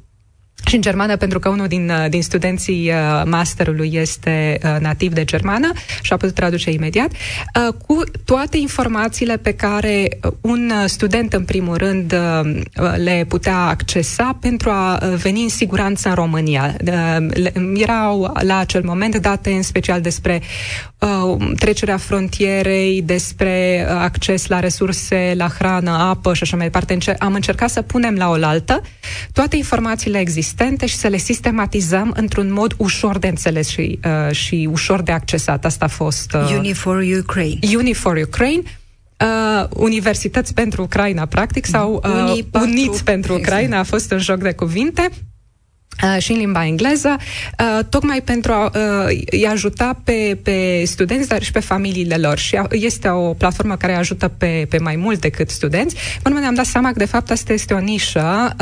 și 0.67 0.75
în 0.75 0.81
germană, 0.81 1.17
pentru 1.17 1.39
că 1.39 1.49
unul 1.49 1.67
din, 1.67 1.91
uh, 1.91 2.09
din 2.09 2.23
studenții 2.23 2.91
uh, 2.91 3.23
masterului 3.25 3.91
este 3.93 4.59
uh, 4.63 4.77
nativ 4.81 5.13
de 5.13 5.25
germană 5.25 5.73
și 6.03 6.13
a 6.13 6.17
putut 6.17 6.35
traduce 6.35 6.71
imediat, 6.71 7.11
cu 7.87 8.03
toate 8.25 8.57
informațiile 8.57 9.37
pe 9.37 9.53
care 9.53 10.09
un 10.41 10.73
student, 10.87 11.33
în 11.33 11.45
primul 11.45 11.77
rând, 11.77 12.15
le 12.97 13.25
putea 13.29 13.57
accesa 13.57 14.39
pentru 14.41 14.71
a 14.71 14.99
veni 15.23 15.43
în 15.43 15.49
siguranță 15.49 16.09
în 16.09 16.15
România. 16.15 16.77
Erau 17.75 18.33
la 18.41 18.59
acel 18.59 18.83
moment 18.85 19.17
date 19.17 19.51
în 19.51 19.63
special 19.63 20.01
despre 20.01 20.43
trecerea 21.59 21.97
frontierei, 21.97 23.03
despre 23.03 23.87
acces 23.89 24.47
la 24.47 24.61
resurse, 24.61 25.33
la 25.37 25.49
hrană, 25.49 25.91
apă 25.91 26.35
și 26.35 26.43
așa 26.43 26.57
mai 26.57 26.65
departe. 26.71 26.99
Am 27.19 27.35
încercat 27.35 27.71
să 27.71 27.83
punem 27.83 28.15
la 28.15 28.29
oaltă 28.29 28.81
toate 29.33 29.57
informațiile 29.57 30.19
existente 30.19 30.48
existente 30.49 30.87
și 30.87 30.97
să 30.97 31.09
le 31.09 31.17
sistematizăm 31.17 32.13
într-un 32.17 32.53
mod 32.53 32.75
ușor 32.77 33.19
de 33.19 33.27
înțeles 33.29 33.69
și, 33.69 33.99
uh, 34.05 34.35
și 34.35 34.69
ușor 34.71 35.03
de 35.03 35.13
accesat. 35.13 35.65
Asta 35.65 35.85
a 35.85 35.89
fost... 35.89 36.33
Uh, 36.33 36.55
Uni 36.57 36.73
for 36.73 37.03
Ukraine. 37.19 37.59
Uni 37.77 37.95
for 37.95 38.17
Ukraine. 38.27 38.63
Uh, 38.63 39.67
universități 39.69 40.55
pentru 40.55 40.83
Ucraina, 40.83 41.27
practic, 41.27 41.65
sau 41.65 42.03
uh, 42.05 42.43
Uniți 42.53 43.05
pentru 43.05 43.35
Ucraina, 43.35 43.79
a 43.79 43.83
fost 43.83 44.13
un 44.13 44.19
joc 44.19 44.39
de 44.39 44.53
cuvinte. 44.53 45.09
Uh, 46.03 46.23
și 46.23 46.33
în 46.33 46.39
limba 46.39 46.67
engleză, 46.67 47.17
uh, 47.19 47.85
tocmai 47.89 48.21
pentru 48.21 48.53
a 48.53 48.65
uh, 48.65 49.19
îi 49.31 49.47
ajuta 49.47 50.01
pe, 50.05 50.39
pe 50.43 50.83
studenți, 50.85 51.29
dar 51.29 51.43
și 51.43 51.53
pe 51.53 51.61
familiile 51.61 52.17
lor. 52.17 52.39
Și 52.39 52.61
este 52.71 53.09
o 53.09 53.33
platformă 53.33 53.77
care 53.77 53.95
ajută 53.95 54.29
pe, 54.29 54.67
pe 54.69 54.79
mai 54.79 54.97
mult 54.97 55.21
decât 55.21 55.51
studenți. 55.51 55.97
Până 56.23 56.39
ne-am 56.39 56.55
dat 56.55 56.65
seama 56.65 56.89
că, 56.89 56.99
de 56.99 57.05
fapt, 57.05 57.31
asta 57.31 57.53
este 57.53 57.75
o 57.75 57.79
nișă. 57.79 58.57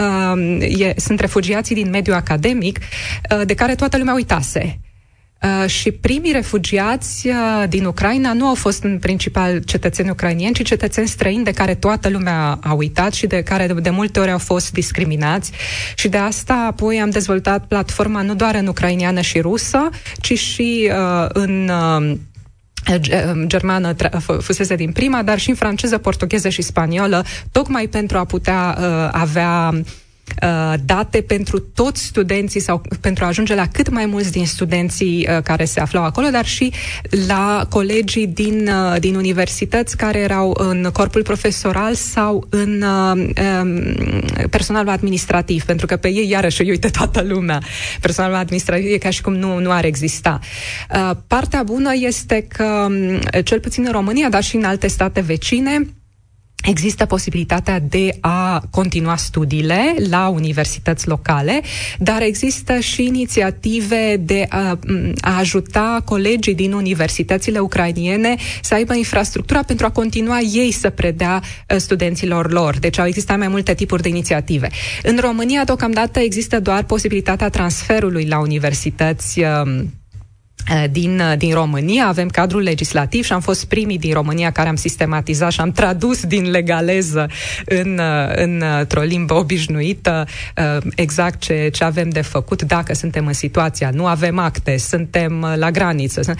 E, 0.78 0.94
sunt 0.96 1.20
refugiații 1.20 1.74
din 1.74 1.90
mediul 1.90 2.16
academic 2.16 2.78
de 3.44 3.54
care 3.54 3.74
toată 3.74 3.98
lumea 3.98 4.14
uitase. 4.14 4.78
Uh, 5.42 5.68
și 5.68 5.90
primii 5.90 6.32
refugiați 6.32 7.28
uh, 7.28 7.68
din 7.68 7.84
Ucraina 7.84 8.32
nu 8.32 8.46
au 8.46 8.54
fost 8.54 8.82
în 8.82 8.98
principal 8.98 9.58
cetățeni 9.58 10.10
ucrainieni, 10.10 10.54
ci 10.54 10.64
cetățeni 10.64 11.08
străini 11.08 11.44
de 11.44 11.50
care 11.50 11.74
toată 11.74 12.08
lumea 12.08 12.58
a 12.62 12.72
uitat 12.72 13.12
și 13.12 13.26
de 13.26 13.42
care 13.42 13.66
de 13.66 13.90
multe 13.90 14.20
ori 14.20 14.30
au 14.30 14.38
fost 14.38 14.72
discriminați. 14.72 15.52
Și 15.94 16.08
de 16.08 16.16
asta 16.16 16.54
apoi 16.54 17.00
am 17.00 17.10
dezvoltat 17.10 17.66
platforma 17.66 18.22
nu 18.22 18.34
doar 18.34 18.54
în 18.54 18.66
ucrainiană 18.66 19.20
și 19.20 19.40
rusă, 19.40 19.88
ci 20.20 20.38
și 20.38 20.90
uh, 20.90 21.26
în 21.28 21.68
uh, 21.68 22.16
germană 23.46 23.94
fusese 24.40 24.74
din 24.74 24.92
prima, 24.92 25.22
dar 25.22 25.38
și 25.38 25.48
în 25.48 25.56
franceză, 25.56 25.98
portugheză 25.98 26.48
și 26.48 26.62
spaniolă, 26.62 27.24
tocmai 27.52 27.86
pentru 27.86 28.18
a 28.18 28.24
putea 28.24 28.78
uh, 28.78 29.08
avea 29.12 29.72
Uh, 29.74 29.84
date 30.84 31.20
pentru 31.20 31.58
toți 31.58 32.04
studenții 32.04 32.60
sau 32.60 32.82
pentru 33.00 33.24
a 33.24 33.26
ajunge 33.26 33.54
la 33.54 33.66
cât 33.66 33.90
mai 33.90 34.06
mulți 34.06 34.32
din 34.32 34.46
studenții 34.46 35.28
uh, 35.30 35.42
care 35.42 35.64
se 35.64 35.80
aflau 35.80 36.04
acolo, 36.04 36.28
dar 36.28 36.46
și 36.46 36.72
la 37.26 37.66
colegii 37.68 38.26
din, 38.26 38.68
uh, 38.68 39.00
din 39.00 39.14
universități 39.14 39.96
care 39.96 40.18
erau 40.18 40.56
în 40.58 40.88
corpul 40.92 41.22
profesoral 41.22 41.94
sau 41.94 42.46
în 42.50 42.82
um, 42.82 43.32
personalul 44.50 44.88
administrativ, 44.88 45.64
pentru 45.64 45.86
că 45.86 45.96
pe 45.96 46.08
ei 46.08 46.28
iarăși 46.28 46.62
îi 46.62 46.68
uite 46.68 46.88
toată 46.88 47.22
lumea. 47.22 47.62
Personalul 48.00 48.36
administrativ 48.36 48.92
e 48.92 48.98
ca 48.98 49.10
și 49.10 49.22
cum 49.22 49.34
nu, 49.34 49.58
nu 49.58 49.70
ar 49.70 49.84
exista. 49.84 50.38
Partea 51.26 51.62
bună 51.62 51.90
este 51.94 52.46
că, 52.48 52.86
um, 52.88 53.18
cel 53.44 53.60
puțin 53.60 53.84
în 53.86 53.92
România, 53.92 54.28
dar 54.28 54.42
și 54.42 54.56
în 54.56 54.64
alte 54.64 54.86
state 54.86 55.20
vecine, 55.20 55.86
Există 56.62 57.04
posibilitatea 57.04 57.78
de 57.78 58.16
a 58.20 58.62
continua 58.70 59.16
studiile 59.16 59.94
la 60.08 60.28
universități 60.28 61.08
locale, 61.08 61.60
dar 61.98 62.22
există 62.22 62.78
și 62.78 63.04
inițiative 63.04 64.16
de 64.20 64.46
a, 64.48 64.78
a 65.20 65.38
ajuta 65.38 66.02
colegii 66.04 66.54
din 66.54 66.72
universitățile 66.72 67.58
ucrainiene 67.58 68.34
să 68.62 68.74
aibă 68.74 68.94
infrastructura 68.94 69.62
pentru 69.62 69.86
a 69.86 69.90
continua 69.90 70.38
ei 70.40 70.70
să 70.70 70.90
predea 70.90 71.42
ă, 71.70 71.78
studenților 71.78 72.52
lor. 72.52 72.78
Deci 72.78 72.98
au 72.98 73.06
existat 73.06 73.38
mai 73.38 73.48
multe 73.48 73.74
tipuri 73.74 74.02
de 74.02 74.08
inițiative. 74.08 74.68
În 75.02 75.18
România, 75.20 75.64
deocamdată, 75.64 76.18
există 76.18 76.60
doar 76.60 76.82
posibilitatea 76.82 77.48
transferului 77.48 78.26
la 78.26 78.38
universități 78.38 79.40
um, 79.40 79.90
Eh, 80.05 80.05
din, 80.90 81.18
eh, 81.18 81.36
din 81.38 81.54
România, 81.54 82.06
avem 82.06 82.28
cadrul 82.28 82.62
legislativ 82.62 83.24
și 83.24 83.32
am 83.32 83.40
fost 83.40 83.64
primii 83.64 83.98
din 83.98 84.12
România 84.12 84.50
care 84.50 84.68
am 84.68 84.76
sistematizat 84.76 85.52
și 85.52 85.60
am 85.60 85.72
tradus 85.72 86.24
din 86.24 86.50
legaleză 86.50 87.28
în, 87.64 87.98
eh, 87.98 88.30
în, 88.34 88.62
într-o 88.78 89.00
limbă 89.00 89.34
obișnuită 89.34 90.26
exact 90.94 91.40
ce, 91.40 91.68
ce 91.72 91.84
avem 91.84 92.08
de 92.08 92.20
făcut 92.20 92.62
dacă 92.62 92.94
suntem 92.94 93.26
în 93.26 93.32
situația, 93.32 93.90
nu 93.90 94.06
avem 94.06 94.38
acte, 94.38 94.76
suntem 94.76 95.46
la 95.56 95.70
graniță. 95.70 96.34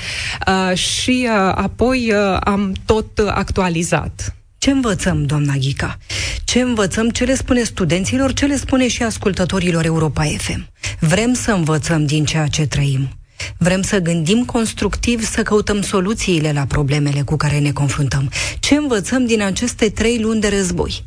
Și 0.74 1.28
apoi 1.54 2.12
am 2.40 2.72
tot 2.84 3.18
actualizat. 3.18 4.36
Ce 4.58 4.70
învățăm, 4.70 5.24
doamna 5.24 5.54
Ghica? 5.54 5.98
Ce 6.44 6.60
învățăm? 6.60 7.08
Ce 7.08 7.24
le 7.24 7.34
spune 7.34 7.62
studenților? 7.62 8.32
Ce 8.32 8.46
le 8.46 8.56
spune 8.56 8.88
și 8.88 9.02
ascultătorilor 9.02 9.84
Europa 9.84 10.24
FM? 10.38 10.68
Vrem 10.98 11.32
să 11.34 11.50
învățăm 11.50 12.06
din 12.06 12.24
ceea 12.24 12.46
ce 12.46 12.66
trăim. 12.66 13.08
Vrem 13.58 13.82
să 13.82 13.98
gândim 13.98 14.44
constructiv, 14.44 15.24
să 15.24 15.42
căutăm 15.42 15.82
soluțiile 15.82 16.52
la 16.52 16.64
problemele 16.64 17.22
cu 17.22 17.36
care 17.36 17.58
ne 17.58 17.72
confruntăm. 17.72 18.30
Ce 18.60 18.74
învățăm 18.74 19.26
din 19.26 19.42
aceste 19.42 19.88
trei 19.88 20.18
luni 20.18 20.40
de 20.40 20.48
război? 20.48 21.04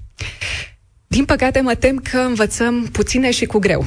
Din 1.07 1.25
păcate, 1.25 1.62
mă 1.62 1.75
tem 1.75 1.95
că 2.12 2.17
învățăm 2.17 2.89
puține 2.91 3.31
și 3.31 3.45
cu 3.45 3.59
greu. 3.59 3.86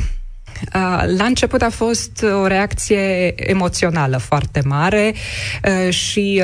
La 1.16 1.24
început 1.24 1.62
a 1.62 1.70
fost 1.70 2.24
o 2.42 2.46
reacție 2.46 3.34
emoțională 3.50 4.16
foarte 4.16 4.62
mare 4.64 5.14
și 5.90 6.42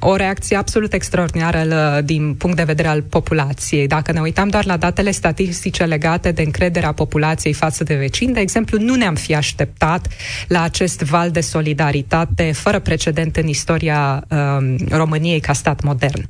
o 0.00 0.16
reacție 0.16 0.56
absolut 0.56 0.92
extraordinară 0.92 2.00
din 2.04 2.34
punct 2.34 2.56
de 2.56 2.62
vedere 2.62 2.88
al 2.88 3.02
populației. 3.02 3.86
Dacă 3.86 4.12
ne 4.12 4.20
uitam 4.20 4.48
doar 4.48 4.64
la 4.64 4.76
datele 4.76 5.10
statistice 5.10 5.84
legate 5.84 6.30
de 6.30 6.42
încrederea 6.42 6.92
populației 6.92 7.52
față 7.52 7.84
de 7.84 7.94
vecini, 7.94 8.32
de 8.32 8.40
exemplu, 8.40 8.78
nu 8.78 8.94
ne-am 8.94 9.14
fi 9.14 9.34
așteptat 9.34 10.08
la 10.48 10.62
acest 10.62 11.00
val 11.02 11.30
de 11.30 11.40
solidaritate 11.40 12.52
fără 12.52 12.78
precedent 12.78 13.36
în 13.36 13.46
istoria 13.46 14.24
um, 14.28 14.76
României 14.90 15.40
ca 15.40 15.52
stat 15.52 15.82
modern. 15.82 16.28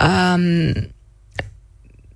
Um, 0.00 0.72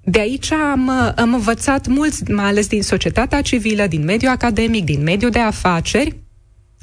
de 0.03 0.21
aici 0.21 0.53
am, 0.53 0.91
am 1.17 1.35
învățat 1.35 1.87
mulți, 1.87 2.31
mai 2.31 2.45
ales 2.45 2.67
din 2.67 2.83
societatea 2.83 3.43
civilă, 3.43 3.87
din 3.87 4.05
mediul 4.05 4.31
academic, 4.31 4.85
din 4.85 5.03
mediul 5.03 5.31
de 5.31 5.39
afaceri, 5.39 6.17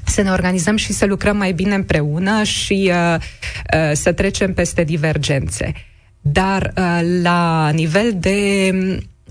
să 0.06 0.22
ne 0.22 0.32
organizăm 0.32 0.76
și 0.76 0.94
să 0.94 1.06
lucrăm 1.06 1.38
mai 1.38 1.52
bine 1.52 1.76
împreună 1.76 2.44
și 2.44 2.92
uh, 2.94 3.16
uh, 3.16 3.92
să 3.94 4.12
trecem 4.12 4.54
peste 4.54 4.84
divergențe. 4.84 5.74
Dar 6.22 6.74
uh, 6.78 7.00
la 7.22 7.70
nivel 7.70 8.14
de 8.18 8.72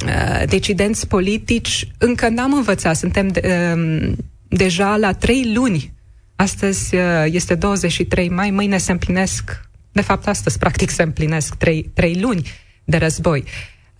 uh, 0.06 0.42
decidenți 0.48 1.08
politici 1.08 1.88
încă 1.98 2.28
n-am 2.28 2.52
învățat. 2.52 2.96
Suntem 2.96 3.28
de, 3.28 3.72
uh, 3.76 4.12
deja 4.48 4.96
la 4.96 5.12
trei 5.12 5.52
luni 5.54 5.94
Astăzi 6.36 6.94
uh, 6.94 7.24
este 7.24 7.54
23 7.54 8.28
mai, 8.28 8.50
mâine 8.50 8.78
se 8.78 8.92
împlinesc, 8.92 9.60
de 9.92 10.00
fapt 10.00 10.26
astăzi 10.26 10.58
practic 10.58 10.90
se 10.90 11.02
împlinesc 11.02 11.54
trei, 11.54 11.90
trei 11.94 12.20
luni 12.20 12.50
de 12.84 12.96
război. 12.96 13.44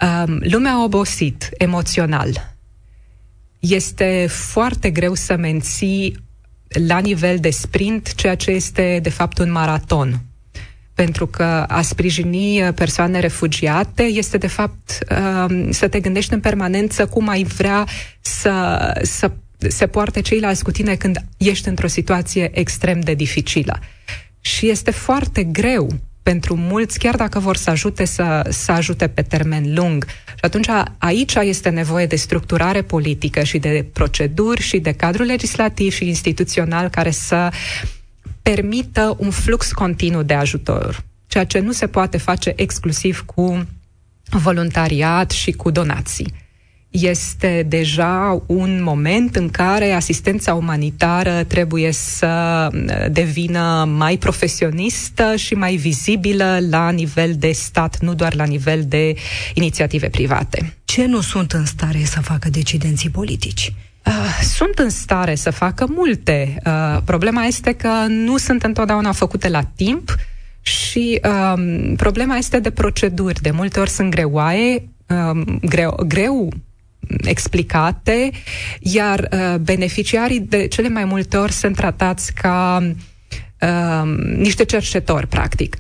Um, 0.00 0.40
lumea 0.42 0.72
a 0.72 0.82
obosit 0.82 1.48
emoțional. 1.58 2.56
Este 3.58 4.26
foarte 4.28 4.90
greu 4.90 5.14
să 5.14 5.36
menții 5.36 6.16
la 6.86 6.98
nivel 6.98 7.38
de 7.38 7.50
sprint 7.50 8.14
ceea 8.14 8.34
ce 8.34 8.50
este 8.50 8.98
de 9.02 9.10
fapt 9.10 9.38
un 9.38 9.52
maraton 9.52 10.20
pentru 10.94 11.26
că 11.26 11.64
a 11.68 11.82
sprijini 11.82 12.62
uh, 12.62 12.74
persoane 12.74 13.20
refugiate 13.20 14.02
este, 14.02 14.38
de 14.38 14.46
fapt, 14.46 14.98
um, 15.48 15.70
să 15.70 15.88
te 15.88 16.00
gândești 16.00 16.32
în 16.32 16.40
permanență 16.40 17.06
cum 17.06 17.28
ai 17.28 17.42
vrea 17.42 17.86
să, 18.20 18.78
să 19.02 19.30
se 19.58 19.86
poarte 19.86 20.20
ceilalți 20.20 20.64
cu 20.64 20.70
tine 20.70 20.94
când 20.94 21.24
ești 21.36 21.68
într-o 21.68 21.86
situație 21.86 22.50
extrem 22.58 23.00
de 23.00 23.14
dificilă. 23.14 23.78
Și 24.40 24.68
este 24.68 24.90
foarte 24.90 25.44
greu 25.44 25.88
pentru 26.24 26.56
mulți, 26.56 26.98
chiar 26.98 27.16
dacă 27.16 27.38
vor 27.38 27.56
să 27.56 27.70
ajute, 27.70 28.04
să, 28.04 28.46
să 28.50 28.72
ajute 28.72 29.08
pe 29.08 29.22
termen 29.22 29.74
lung. 29.74 30.04
Și 30.28 30.40
atunci 30.40 30.68
aici 30.98 31.34
este 31.34 31.68
nevoie 31.68 32.06
de 32.06 32.16
structurare 32.16 32.82
politică 32.82 33.42
și 33.42 33.58
de 33.58 33.86
proceduri 33.92 34.62
și 34.62 34.78
de 34.78 34.92
cadru 34.92 35.22
legislativ 35.22 35.92
și 35.92 36.06
instituțional 36.06 36.88
care 36.88 37.10
să 37.10 37.52
permită 38.42 39.16
un 39.18 39.30
flux 39.30 39.72
continuu 39.72 40.22
de 40.22 40.34
ajutor, 40.34 41.04
ceea 41.26 41.44
ce 41.44 41.58
nu 41.58 41.72
se 41.72 41.86
poate 41.86 42.18
face 42.18 42.52
exclusiv 42.56 43.24
cu 43.26 43.66
voluntariat 44.30 45.30
și 45.30 45.52
cu 45.52 45.70
donații 45.70 46.43
este 47.00 47.64
deja 47.68 48.42
un 48.46 48.82
moment 48.82 49.36
în 49.36 49.50
care 49.50 49.90
asistența 49.90 50.54
umanitară 50.54 51.44
trebuie 51.44 51.92
să 51.92 52.68
devină 53.10 53.88
mai 53.96 54.16
profesionistă 54.16 55.36
și 55.36 55.54
mai 55.54 55.76
vizibilă 55.76 56.58
la 56.70 56.90
nivel 56.90 57.34
de 57.38 57.52
stat, 57.52 57.98
nu 58.00 58.14
doar 58.14 58.34
la 58.34 58.44
nivel 58.44 58.84
de 58.86 59.14
inițiative 59.54 60.08
private. 60.08 60.76
Ce 60.84 61.06
nu 61.06 61.20
sunt 61.20 61.52
în 61.52 61.64
stare 61.64 62.04
să 62.04 62.20
facă 62.20 62.48
decidenții 62.48 63.10
politici? 63.10 63.72
Uh, 64.06 64.12
sunt 64.42 64.78
în 64.78 64.90
stare 64.90 65.34
să 65.34 65.50
facă 65.50 65.86
multe. 65.90 66.56
Uh, 66.66 66.98
problema 67.04 67.44
este 67.44 67.72
că 67.72 67.88
nu 68.08 68.36
sunt 68.36 68.62
întotdeauna 68.62 69.12
făcute 69.12 69.48
la 69.48 69.62
timp 69.62 70.14
și 70.62 71.20
uh, 71.24 71.92
problema 71.96 72.36
este 72.36 72.58
de 72.60 72.70
proceduri. 72.70 73.40
De 73.42 73.50
multe 73.50 73.80
ori 73.80 73.90
sunt 73.90 74.10
greoaie, 74.10 74.88
uh, 75.06 75.42
greu, 75.62 76.04
greu 76.06 76.52
explicate, 77.24 78.30
iar 78.80 79.28
uh, 79.32 79.54
beneficiarii 79.60 80.40
de 80.40 80.66
cele 80.66 80.88
mai 80.88 81.04
multe 81.04 81.36
ori 81.36 81.52
sunt 81.52 81.76
tratați 81.76 82.32
ca 82.34 82.82
uh, 83.60 84.02
niște 84.36 84.64
cercetori, 84.64 85.26
practic 85.26 85.76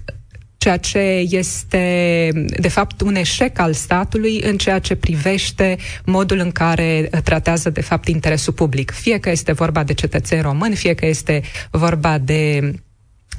ceea 0.64 0.76
ce 0.76 0.98
este, 1.30 2.30
de 2.58 2.68
fapt, 2.68 3.00
un 3.00 3.14
eșec 3.14 3.58
al 3.58 3.72
statului 3.72 4.40
în 4.42 4.56
ceea 4.56 4.78
ce 4.78 4.94
privește 4.94 5.76
modul 6.04 6.38
în 6.38 6.50
care 6.50 7.10
tratează, 7.24 7.70
de 7.70 7.80
fapt, 7.80 8.08
interesul 8.08 8.52
public. 8.52 8.90
Fie 8.90 9.18
că 9.18 9.30
este 9.30 9.52
vorba 9.52 9.82
de 9.82 9.94
cetățeni 9.94 10.42
români, 10.42 10.74
fie 10.76 10.94
că 10.94 11.06
este 11.06 11.42
vorba 11.70 12.18
de 12.18 12.72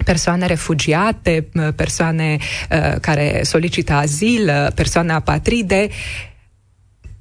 persoane 0.04 0.46
refugiate, 0.46 1.48
persoane 1.76 2.38
uh, 2.38 3.00
care 3.02 3.40
solicită 3.44 3.94
azil, 3.94 4.72
persoane 4.76 5.14
apatride, 5.14 5.90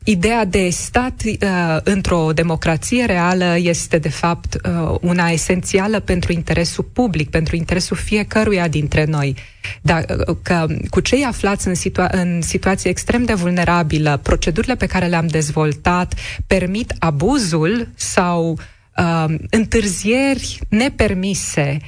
Ideea 0.07 0.45
de 0.45 0.69
stat 0.69 1.23
uh, 1.25 1.77
într-o 1.83 2.33
democrație 2.35 3.05
reală 3.05 3.57
este, 3.59 3.99
de 3.99 4.09
fapt, 4.09 4.55
uh, 4.55 4.97
una 5.01 5.29
esențială 5.29 6.01
pentru 6.01 6.33
interesul 6.33 6.85
public, 6.93 7.31
pentru 7.31 7.57
interesul 7.57 7.97
fiecăruia 7.97 8.69
dintre 8.69 9.05
noi. 9.05 9.37
Da, 9.83 10.01
uh, 10.27 10.37
că 10.43 10.67
cu 10.91 11.01
cei 11.01 11.25
aflați 11.25 11.69
în, 11.69 11.75
situa- 11.75 12.11
în 12.11 12.43
situație 12.43 12.91
extrem 12.91 13.25
de 13.25 13.35
vulnerabilă, 13.35 14.21
procedurile 14.23 14.75
pe 14.75 14.87
care 14.87 15.07
le-am 15.07 15.27
dezvoltat 15.27 16.15
permit 16.47 16.95
abuzul 16.99 17.89
sau 17.95 18.59
uh, 18.97 19.35
întârzieri 19.51 20.59
nepermise 20.69 21.79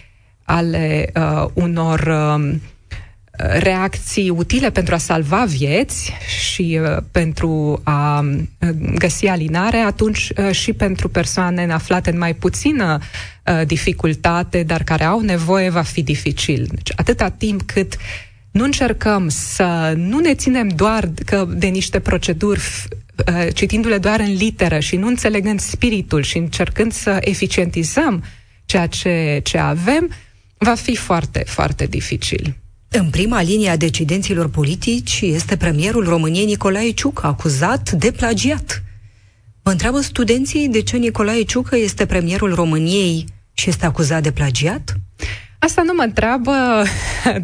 ale 0.45 1.11
uh, 1.15 1.47
unor 1.55 2.01
uh, 2.01 2.55
reacții 3.37 4.31
utile 4.31 4.71
pentru 4.71 4.95
a 4.95 4.99
salva 4.99 5.45
vieți 5.45 6.13
și 6.29 6.81
uh, 6.83 6.97
pentru 7.11 7.81
a 7.85 8.21
uh, 8.21 8.69
găsi 8.95 9.27
alinare, 9.27 9.77
atunci 9.77 10.31
uh, 10.37 10.51
și 10.51 10.73
pentru 10.73 11.09
persoane 11.09 11.73
aflate 11.73 12.11
în 12.11 12.19
mai 12.19 12.35
puțină 12.35 12.99
uh, 12.99 13.67
dificultate, 13.67 14.63
dar 14.63 14.83
care 14.83 15.05
au 15.05 15.21
nevoie, 15.21 15.71
va 15.71 15.83
fi 15.83 16.03
dificil. 16.03 16.69
Deci, 16.75 16.93
atâta 16.97 17.29
timp 17.29 17.63
cât 17.63 17.97
nu 18.51 18.65
încercăm 18.65 19.29
să 19.29 19.93
nu 19.97 20.19
ne 20.19 20.35
ținem 20.35 20.69
doar 20.69 21.09
că 21.25 21.49
de 21.57 21.67
niște 21.67 22.01
proceduri 22.01 22.61
uh, 23.27 23.47
citindu-le 23.55 23.99
doar 23.99 24.21
în 24.21 24.33
literă 24.33 24.79
și 24.79 24.97
nu 24.97 25.07
înțelegând 25.07 25.61
spiritul 25.61 26.23
și 26.23 26.37
încercând 26.37 26.93
să 26.93 27.17
eficientizăm 27.21 28.25
ceea 28.65 28.87
ce, 28.87 29.41
ce 29.45 29.59
avem, 29.59 30.11
va 30.59 30.75
fi 30.75 30.97
foarte, 30.97 31.43
foarte 31.47 31.87
dificil. 31.87 32.57
În 32.89 33.11
prima 33.11 33.43
linie 33.43 33.69
a 33.69 33.77
decidenților 33.77 34.49
politici 34.49 35.21
este 35.21 35.57
premierul 35.57 36.05
României 36.05 36.45
Nicolae 36.45 36.91
Ciucă, 36.91 37.27
acuzat 37.27 37.91
de 37.91 38.11
plagiat. 38.11 38.83
Mă 39.63 39.71
întreabă 39.71 40.01
studenții 40.01 40.69
de 40.69 40.83
ce 40.83 40.97
Nicolae 40.97 41.43
Ciucă 41.43 41.77
este 41.77 42.07
premierul 42.07 42.55
României 42.55 43.25
și 43.53 43.69
este 43.69 43.87
acuzat 43.87 44.23
de 44.23 44.33
plagiat? 44.33 44.97
Asta 45.59 45.83
nu 45.83 45.93
mă 45.97 46.03
întreabă 46.03 46.53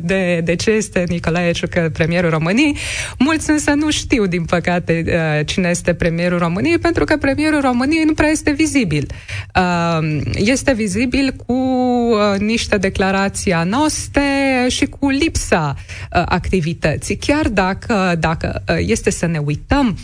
de, 0.01 0.41
de 0.45 0.57
ce 0.57 0.71
este 0.71 1.05
Nicolae 1.09 1.53
Ciucă 1.53 1.91
premierul 1.93 2.31
României. 2.31 2.77
Mulți 3.19 3.51
însă 3.51 3.71
nu 3.71 3.91
știu, 3.91 4.27
din 4.27 4.45
păcate, 4.45 5.05
uh, 5.07 5.47
cine 5.47 5.69
este 5.69 5.95
premierul 5.95 6.39
României, 6.39 6.79
pentru 6.79 7.05
că 7.05 7.17
premierul 7.17 7.61
României 7.61 8.05
nu 8.05 8.15
prea 8.15 8.29
este 8.29 8.51
vizibil. 8.51 9.07
Uh, 9.55 10.21
este 10.35 10.73
vizibil 10.73 11.35
cu 11.47 11.53
uh, 11.53 12.39
niște 12.39 12.77
declarații 12.77 13.53
anoste 13.53 14.21
și 14.69 14.85
cu 14.85 15.09
lipsa 15.09 15.75
activității. 16.11 17.17
Chiar 17.17 17.49
dacă, 17.49 18.17
dacă 18.19 18.63
este 18.79 19.11
să 19.11 19.27
ne 19.27 19.39
uităm 19.39 19.97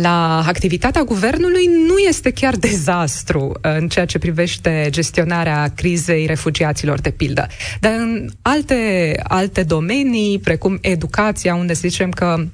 la 0.00 0.44
activitatea 0.46 1.02
guvernului 1.02 1.66
nu 1.86 1.98
este 1.98 2.30
chiar 2.30 2.56
dezastru 2.56 3.40
uh, 3.44 3.76
în 3.78 3.88
ceea 3.88 4.04
ce 4.04 4.18
privește 4.18 4.86
gestionarea 4.90 5.72
crizei 5.76 6.26
refugiaților, 6.26 7.00
de 7.00 7.10
pildă. 7.10 7.46
Dar 7.80 7.92
în 7.92 8.28
alte, 8.42 9.14
alte 9.22 9.62
domenii, 9.62 10.38
precum 10.38 10.78
educația, 10.80 11.54
unde 11.54 11.72
zicem 11.72 12.10
că 12.10 12.44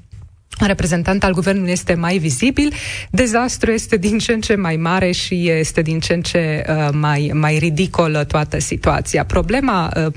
reprezentant 0.66 1.25
al 1.25 1.33
guvernului 1.33 1.71
este 1.71 1.94
mai 1.94 2.18
vizibil, 2.18 2.73
dezastru 3.11 3.71
este 3.71 3.97
din 3.97 4.18
ce 4.18 4.33
în 4.33 4.40
ce 4.40 4.55
mai 4.55 4.77
mare 4.77 5.11
și 5.11 5.49
este 5.51 5.83
din 5.83 6.01
ce 6.01 6.12
în 6.12 6.21
ce 6.21 6.64
uh, 6.68 6.88
mai, 6.92 7.31
mai 7.35 7.59
ridicolă 7.59 8.25
toată 8.25 8.59
situația. 8.59 9.25
Problema 9.25 9.92
uh, 9.97 10.12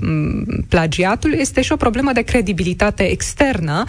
plagiatului 0.68 1.38
este 1.40 1.60
și 1.62 1.72
o 1.72 1.76
problemă 1.76 2.12
de 2.12 2.22
credibilitate 2.22 3.10
externă, 3.10 3.84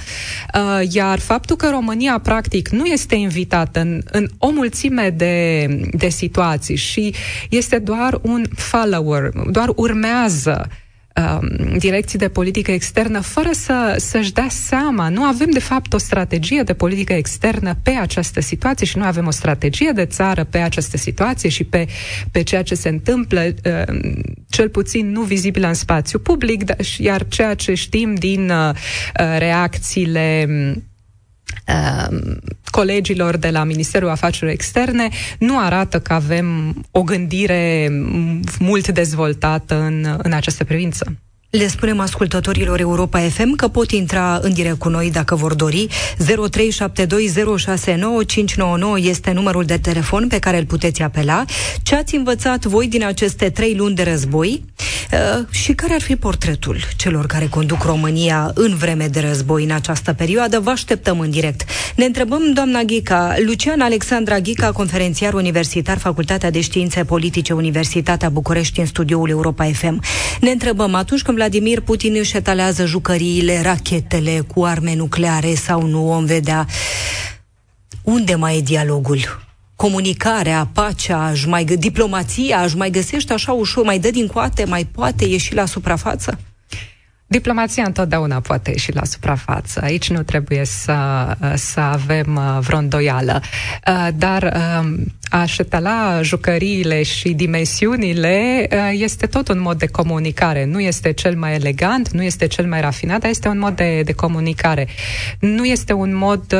uh, 0.53 0.87
iar 0.91 1.19
faptul 1.19 1.55
că 1.55 1.69
România 1.69 2.19
practic 2.23 2.69
nu 2.69 2.85
este 2.85 3.15
invitată 3.15 3.79
în, 3.79 4.01
în 4.11 4.29
o 4.37 4.49
mulțime 4.51 5.09
de, 5.09 5.65
de 5.91 6.09
situații 6.09 6.75
și 6.75 7.13
este 7.49 7.79
doar 7.79 8.19
un 8.21 8.45
follower, 8.55 9.31
doar 9.51 9.69
urmează 9.75 10.67
um, 11.15 11.77
direcții 11.77 12.19
de 12.19 12.29
politică 12.29 12.71
externă 12.71 13.19
fără 13.19 13.49
să, 13.51 13.95
să-și 13.97 14.33
dea 14.33 14.47
seama. 14.49 15.09
Nu 15.09 15.23
avem, 15.23 15.49
de 15.49 15.59
fapt, 15.59 15.93
o 15.93 15.97
strategie 15.97 16.63
de 16.63 16.73
politică 16.73 17.13
externă 17.13 17.75
pe 17.83 17.91
această 17.91 18.41
situație 18.41 18.85
și 18.85 18.97
nu 18.97 19.03
avem 19.03 19.27
o 19.27 19.31
strategie 19.31 19.91
de 19.95 20.05
țară 20.05 20.43
pe 20.43 20.57
această 20.57 20.97
situație 20.97 21.49
și 21.49 21.63
pe, 21.63 21.87
pe 22.31 22.43
ceea 22.43 22.63
ce 22.63 22.75
se 22.75 22.89
întâmplă, 22.89 23.41
uh, 23.41 23.99
cel 24.49 24.69
puțin 24.69 25.11
nu 25.11 25.21
vizibilă 25.21 25.67
în 25.67 25.73
spațiu 25.73 26.19
public, 26.19 26.63
dar, 26.63 26.77
iar 26.97 27.27
ceea 27.27 27.53
ce 27.53 27.73
știm 27.73 28.15
din 28.15 28.49
uh, 28.49 28.73
reacțiile 29.37 30.47
uh, 31.67 32.35
colegilor 32.71 33.37
de 33.37 33.49
la 33.49 33.63
Ministerul 33.63 34.09
Afacerilor 34.09 34.53
Externe 34.53 35.09
nu 35.39 35.59
arată 35.59 35.99
că 35.99 36.13
avem 36.13 36.75
o 36.91 37.01
gândire 37.03 37.89
mult 38.59 38.87
dezvoltată 38.87 39.81
în, 39.81 40.19
în 40.23 40.31
această 40.33 40.63
privință. 40.63 41.17
Le 41.57 41.67
spunem 41.67 41.99
ascultătorilor 41.99 42.79
Europa 42.79 43.19
FM 43.19 43.55
că 43.55 43.67
pot 43.67 43.91
intra 43.91 44.39
în 44.41 44.53
direct 44.53 44.79
cu 44.79 44.89
noi 44.89 45.11
dacă 45.11 45.35
vor 45.35 45.53
dori. 45.53 45.87
0372069599 45.87 45.91
este 48.95 49.31
numărul 49.31 49.63
de 49.63 49.77
telefon 49.77 50.27
pe 50.27 50.39
care 50.39 50.57
îl 50.57 50.65
puteți 50.65 51.01
apela. 51.01 51.45
Ce 51.83 51.95
ați 51.95 52.15
învățat 52.15 52.65
voi 52.65 52.87
din 52.87 53.05
aceste 53.05 53.49
trei 53.49 53.75
luni 53.75 53.95
de 53.95 54.03
război 54.03 54.63
uh, 55.11 55.45
și 55.49 55.73
care 55.73 55.93
ar 55.93 56.01
fi 56.01 56.15
portretul 56.15 56.77
celor 56.95 57.25
care 57.25 57.47
conduc 57.47 57.83
România 57.83 58.51
în 58.53 58.75
vreme 58.75 59.07
de 59.07 59.19
război 59.19 59.63
în 59.63 59.71
această 59.71 60.13
perioadă? 60.13 60.59
Vă 60.59 60.69
așteptăm 60.69 61.19
în 61.19 61.29
direct. 61.29 61.63
Ne 61.95 62.05
întrebăm, 62.05 62.53
doamna 62.53 62.81
Ghica, 62.81 63.35
Lucian 63.45 63.81
Alexandra 63.81 64.39
Ghica, 64.39 64.71
conferențiar 64.71 65.33
universitar, 65.33 65.97
Facultatea 65.97 66.51
de 66.51 66.61
Științe 66.61 67.03
Politice, 67.03 67.53
Universitatea 67.53 68.29
București, 68.29 68.79
în 68.79 68.85
studioul 68.85 69.29
Europa 69.29 69.65
FM. 69.73 70.01
Ne 70.39 70.49
întrebăm, 70.49 70.95
atunci 70.95 71.21
când 71.21 71.37
Vladimir 71.43 71.79
Putin 71.79 72.15
își 72.15 72.37
etalează 72.37 72.85
jucăriile, 72.85 73.61
rachetele 73.61 74.43
cu 74.53 74.63
arme 74.63 74.95
nucleare 74.95 75.53
sau 75.53 75.81
nu, 75.87 76.01
vom 76.01 76.25
vedea 76.25 76.67
unde 78.03 78.35
mai 78.35 78.57
e 78.57 78.61
dialogul? 78.61 79.19
Comunicarea, 79.75 80.69
pacea, 80.73 81.25
aș 81.25 81.45
mai, 81.45 81.63
diplomația, 81.63 82.57
aș 82.59 82.73
mai 82.73 82.89
găsește 82.89 83.33
așa 83.33 83.51
ușor, 83.51 83.83
mai 83.83 83.99
dă 83.99 84.11
din 84.11 84.27
coate, 84.27 84.65
mai 84.65 84.85
poate 84.85 85.25
ieși 85.25 85.53
la 85.53 85.65
suprafață? 85.65 86.39
Diplomația 87.33 87.83
întotdeauna 87.85 88.39
poate 88.39 88.69
ieși 88.69 88.93
la 88.93 89.03
suprafață. 89.03 89.81
Aici 89.83 90.09
nu 90.09 90.23
trebuie 90.23 90.65
să, 90.65 90.97
să 91.55 91.79
avem 91.79 92.35
uh, 92.35 92.65
vreo 92.65 92.77
îndoială. 92.77 93.41
Uh, 93.87 94.07
dar 94.15 94.53
um, 94.81 95.13
a 95.29 95.45
șetala 95.45 96.19
jucăriile 96.21 97.03
și 97.03 97.29
dimensiunile 97.33 98.67
uh, 98.71 98.77
este 98.91 99.25
tot 99.25 99.47
un 99.47 99.61
mod 99.61 99.77
de 99.77 99.85
comunicare. 99.85 100.65
Nu 100.65 100.79
este 100.79 101.11
cel 101.11 101.35
mai 101.35 101.53
elegant, 101.53 102.11
nu 102.11 102.23
este 102.23 102.47
cel 102.47 102.67
mai 102.67 102.81
rafinat, 102.81 103.19
dar 103.19 103.29
este 103.29 103.47
un 103.47 103.59
mod 103.59 103.75
de, 103.75 104.01
de 104.01 104.13
comunicare. 104.13 104.87
Nu 105.39 105.65
este 105.65 105.93
un 105.93 106.15
mod 106.15 106.55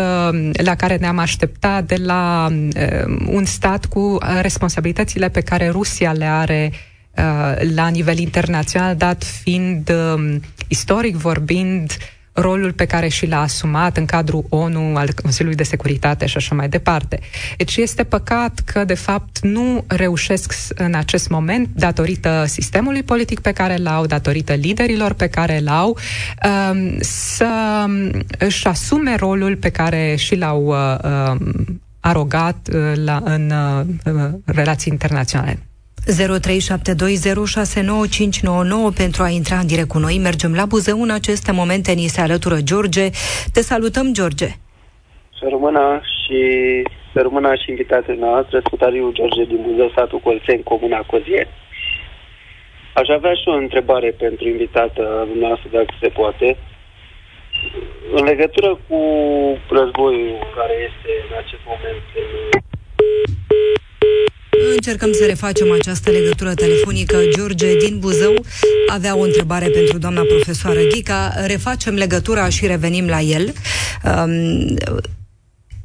la 0.63 0.75
care 0.75 0.95
ne-am 0.95 1.17
așteptat 1.17 1.83
de 1.83 1.95
la 1.95 2.51
un 3.25 3.45
stat 3.45 3.85
cu 3.85 4.17
responsabilitățile 4.41 5.29
pe 5.29 5.41
care 5.41 5.69
Rusia 5.69 6.11
le 6.11 6.25
are 6.25 6.71
Uh, 6.71 6.92
la 7.75 7.87
nivel 7.87 8.17
internațional, 8.17 8.95
dat 8.95 9.23
fiind 9.23 9.89
um, 9.89 10.41
istoric 10.67 11.15
vorbind 11.15 11.97
rolul 12.33 12.71
pe 12.71 12.85
care 12.85 13.07
și 13.07 13.25
l-a 13.25 13.41
asumat 13.41 13.97
în 13.97 14.05
cadrul 14.05 14.45
ONU, 14.49 14.95
al 14.95 15.09
Consiliului 15.21 15.57
de 15.57 15.63
Securitate 15.63 16.25
și 16.25 16.37
așa 16.37 16.55
mai 16.55 16.69
departe. 16.69 17.19
Deci 17.57 17.77
este 17.77 18.03
păcat 18.03 18.59
că, 18.65 18.83
de 18.83 18.93
fapt, 18.93 19.39
nu 19.39 19.83
reușesc 19.87 20.53
în 20.75 20.93
acest 20.93 21.29
moment, 21.29 21.69
datorită 21.73 22.43
sistemului 22.47 23.03
politic 23.03 23.39
pe 23.39 23.51
care 23.51 23.77
l-au, 23.77 24.05
datorită 24.05 24.53
liderilor 24.53 25.13
pe 25.13 25.27
care 25.27 25.59
l-au, 25.59 25.97
um, 26.69 26.95
să 26.99 27.85
își 28.37 28.67
asume 28.67 29.15
rolul 29.15 29.55
pe 29.55 29.69
care 29.69 30.15
și 30.15 30.35
l-au 30.35 30.65
uh, 30.65 30.97
um, 31.03 31.81
arogat 31.99 32.67
uh, 32.73 32.91
la, 32.95 33.21
în 33.23 33.53
relații 34.45 34.91
internaționale. 34.91 35.59
0372069599 36.07 36.11
pentru 38.95 39.23
a 39.23 39.29
intra 39.29 39.57
în 39.57 39.67
direct 39.67 39.87
cu 39.87 39.97
noi. 39.97 40.17
Mergem 40.17 40.53
la 40.53 40.65
Buzău 40.65 41.01
în 41.01 41.09
aceste 41.09 41.51
momente, 41.51 41.91
ni 41.91 42.07
se 42.07 42.21
alătură 42.21 42.57
George. 42.63 43.09
Te 43.53 43.61
salutăm, 43.61 44.13
George! 44.13 44.47
Să 45.39 45.47
rămână 45.49 46.01
și 46.19 46.41
să 47.13 47.21
rămână 47.21 47.55
și 47.55 47.69
invitații 47.69 48.15
noastre, 48.15 48.61
scutariu 48.65 49.11
George 49.11 49.43
din 49.43 49.59
Buzău, 49.67 49.91
satul 49.95 50.19
Colțeni, 50.19 50.63
Comuna 50.63 51.01
Cozie. 51.11 51.47
Aș 52.93 53.07
avea 53.07 53.33
și 53.33 53.47
o 53.47 53.61
întrebare 53.65 54.09
pentru 54.11 54.47
invitată 54.47 55.27
noastră, 55.39 55.69
dacă 55.71 55.93
se 56.01 56.07
poate. 56.07 56.57
În 58.17 58.23
legătură 58.23 58.79
cu 58.87 58.99
războiul 59.69 60.37
care 60.57 60.75
este 60.89 61.11
în 61.27 61.33
acest 61.43 61.63
moment 61.71 62.03
Încercăm 64.71 65.11
să 65.11 65.25
refacem 65.25 65.71
această 65.71 66.09
legătură 66.09 66.53
telefonică. 66.53 67.17
George 67.37 67.77
din 67.77 67.99
Buzău 67.99 68.45
avea 68.87 69.17
o 69.17 69.21
întrebare 69.21 69.67
pentru 69.67 69.97
doamna 69.97 70.21
profesoară 70.21 70.79
Ghica. 70.81 71.33
Refacem 71.45 71.93
legătura 71.93 72.49
și 72.49 72.67
revenim 72.67 73.07
la 73.07 73.21
el. 73.21 73.53
Um, 74.03 74.75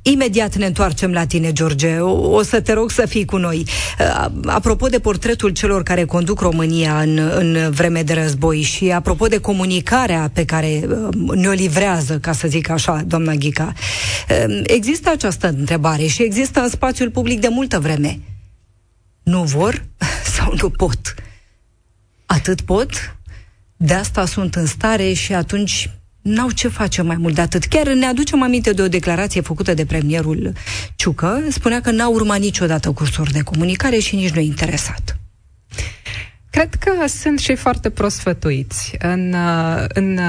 Imediat 0.03 0.57
ne 0.57 0.67
întoarcem 0.67 1.13
la 1.13 1.25
tine, 1.25 1.53
George. 1.53 1.99
O, 1.99 2.31
o 2.31 2.43
să 2.43 2.61
te 2.61 2.73
rog 2.73 2.91
să 2.91 3.07
fii 3.07 3.25
cu 3.25 3.37
noi. 3.37 3.65
Uh, 3.99 4.27
apropo 4.45 4.87
de 4.87 4.99
portretul 4.99 5.51
celor 5.51 5.83
care 5.83 6.05
conduc 6.05 6.41
România 6.41 7.01
în, 7.01 7.19
în 7.35 7.71
vreme 7.71 8.03
de 8.03 8.13
război 8.13 8.61
și 8.61 8.91
apropo 8.91 9.27
de 9.27 9.39
comunicarea 9.39 10.31
pe 10.33 10.45
care 10.45 10.81
uh, 10.89 11.35
ne-o 11.35 11.53
livrează, 11.53 12.19
ca 12.19 12.33
să 12.33 12.49
zic 12.49 12.71
așa, 12.71 13.03
doamna 13.07 13.35
Ghica, 13.35 13.73
uh, 14.47 14.61
există 14.63 15.11
această 15.11 15.55
întrebare 15.59 16.07
și 16.07 16.23
există 16.23 16.61
în 16.61 16.69
spațiul 16.69 17.11
public 17.11 17.41
de 17.41 17.49
multă 17.51 17.79
vreme 17.79 18.19
nu 19.29 19.43
vor 19.43 19.85
sau 20.37 20.55
nu 20.61 20.71
pot. 20.71 21.15
Atât 22.27 22.61
pot, 22.61 23.17
de 23.77 23.95
asta 23.95 24.27
sunt 24.27 24.55
în 24.55 24.67
stare 24.67 25.13
și 25.13 25.35
atunci 25.35 25.91
n-au 26.23 26.51
ce 26.51 26.69
face 26.69 27.03
mai 27.03 27.17
mult 27.17 27.35
de 27.35 27.41
atât. 27.41 27.65
Chiar 27.65 27.87
ne 27.87 28.07
aducem 28.07 28.43
aminte 28.43 28.73
de 28.73 28.83
o 28.83 28.89
declarație 28.89 29.41
făcută 29.41 29.75
de 29.75 29.87
premierul 29.87 30.53
Ciucă, 30.97 31.43
spunea 31.49 31.81
că 31.81 31.91
n-a 31.91 32.09
urmat 32.09 32.39
niciodată 32.39 32.93
cursuri 32.93 33.33
de 33.33 33.43
comunicare 33.43 33.99
și 33.99 34.15
nici 34.15 34.31
nu 34.31 34.41
e 34.41 34.45
interesat. 34.45 35.19
Cred 36.51 36.75
că 36.75 37.07
sunt 37.07 37.39
și 37.39 37.55
foarte 37.55 37.91
prosfătuiți. 37.91 38.97
În, 38.99 39.35
în 39.89 40.21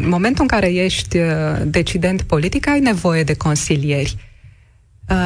momentul 0.00 0.42
în 0.42 0.48
care 0.48 0.72
ești 0.72 1.18
decident 1.64 2.22
politic, 2.22 2.68
ai 2.68 2.80
nevoie 2.80 3.22
de 3.22 3.34
consilieri 3.34 4.16
uh, 4.16 4.29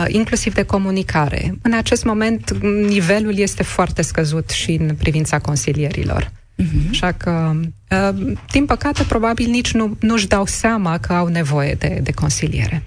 inclusiv 0.08 0.54
de 0.54 0.64
comunicare. 0.64 1.54
În 1.62 1.72
acest 1.72 2.04
moment, 2.04 2.50
nivelul 2.86 3.38
este 3.38 3.62
foarte 3.62 4.02
scăzut 4.02 4.50
și 4.50 4.70
în 4.70 4.94
privința 4.94 5.38
consilierilor. 5.38 6.22
Uh-huh. 6.62 6.90
Așa 6.90 7.12
că, 7.12 7.50
uh, 7.90 8.32
din 8.50 8.66
păcate, 8.66 9.04
probabil 9.08 9.50
nici 9.50 9.72
nu, 9.72 9.96
nu-și 10.00 10.26
dau 10.26 10.44
seama 10.44 10.98
că 10.98 11.12
au 11.12 11.26
nevoie 11.26 11.74
de, 11.78 11.98
de 12.02 12.12
consiliere. 12.12 12.82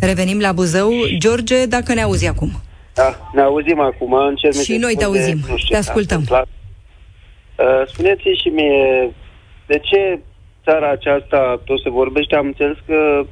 Revenim 0.00 0.40
la 0.40 0.52
Buzău. 0.52 0.90
George, 1.18 1.66
dacă 1.66 1.94
ne 1.94 2.02
auzi 2.02 2.26
acum. 2.26 2.50
Da, 2.94 3.30
ne 3.34 3.40
auzim 3.40 3.80
acum. 3.80 4.12
Încerc 4.12 4.54
și 4.54 4.76
noi 4.76 4.94
te 4.98 5.04
auzim. 5.04 5.38
Te 5.68 5.76
ascultăm. 5.76 6.24
Uh, 6.28 6.44
spuneți 7.86 8.22
și 8.22 8.48
mie, 8.48 9.12
de 9.66 9.78
ce 9.78 10.20
țara 10.64 10.90
aceasta, 10.90 11.60
tot 11.64 11.82
se 11.82 11.90
vorbește, 11.90 12.34
am 12.36 12.46
înțeles 12.46 12.76
că 12.86 13.26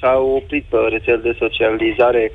s-a 0.00 0.18
oprit 0.18 0.64
pe 0.64 0.76
rețel 0.88 1.20
de 1.20 1.36
socializare. 1.38 2.32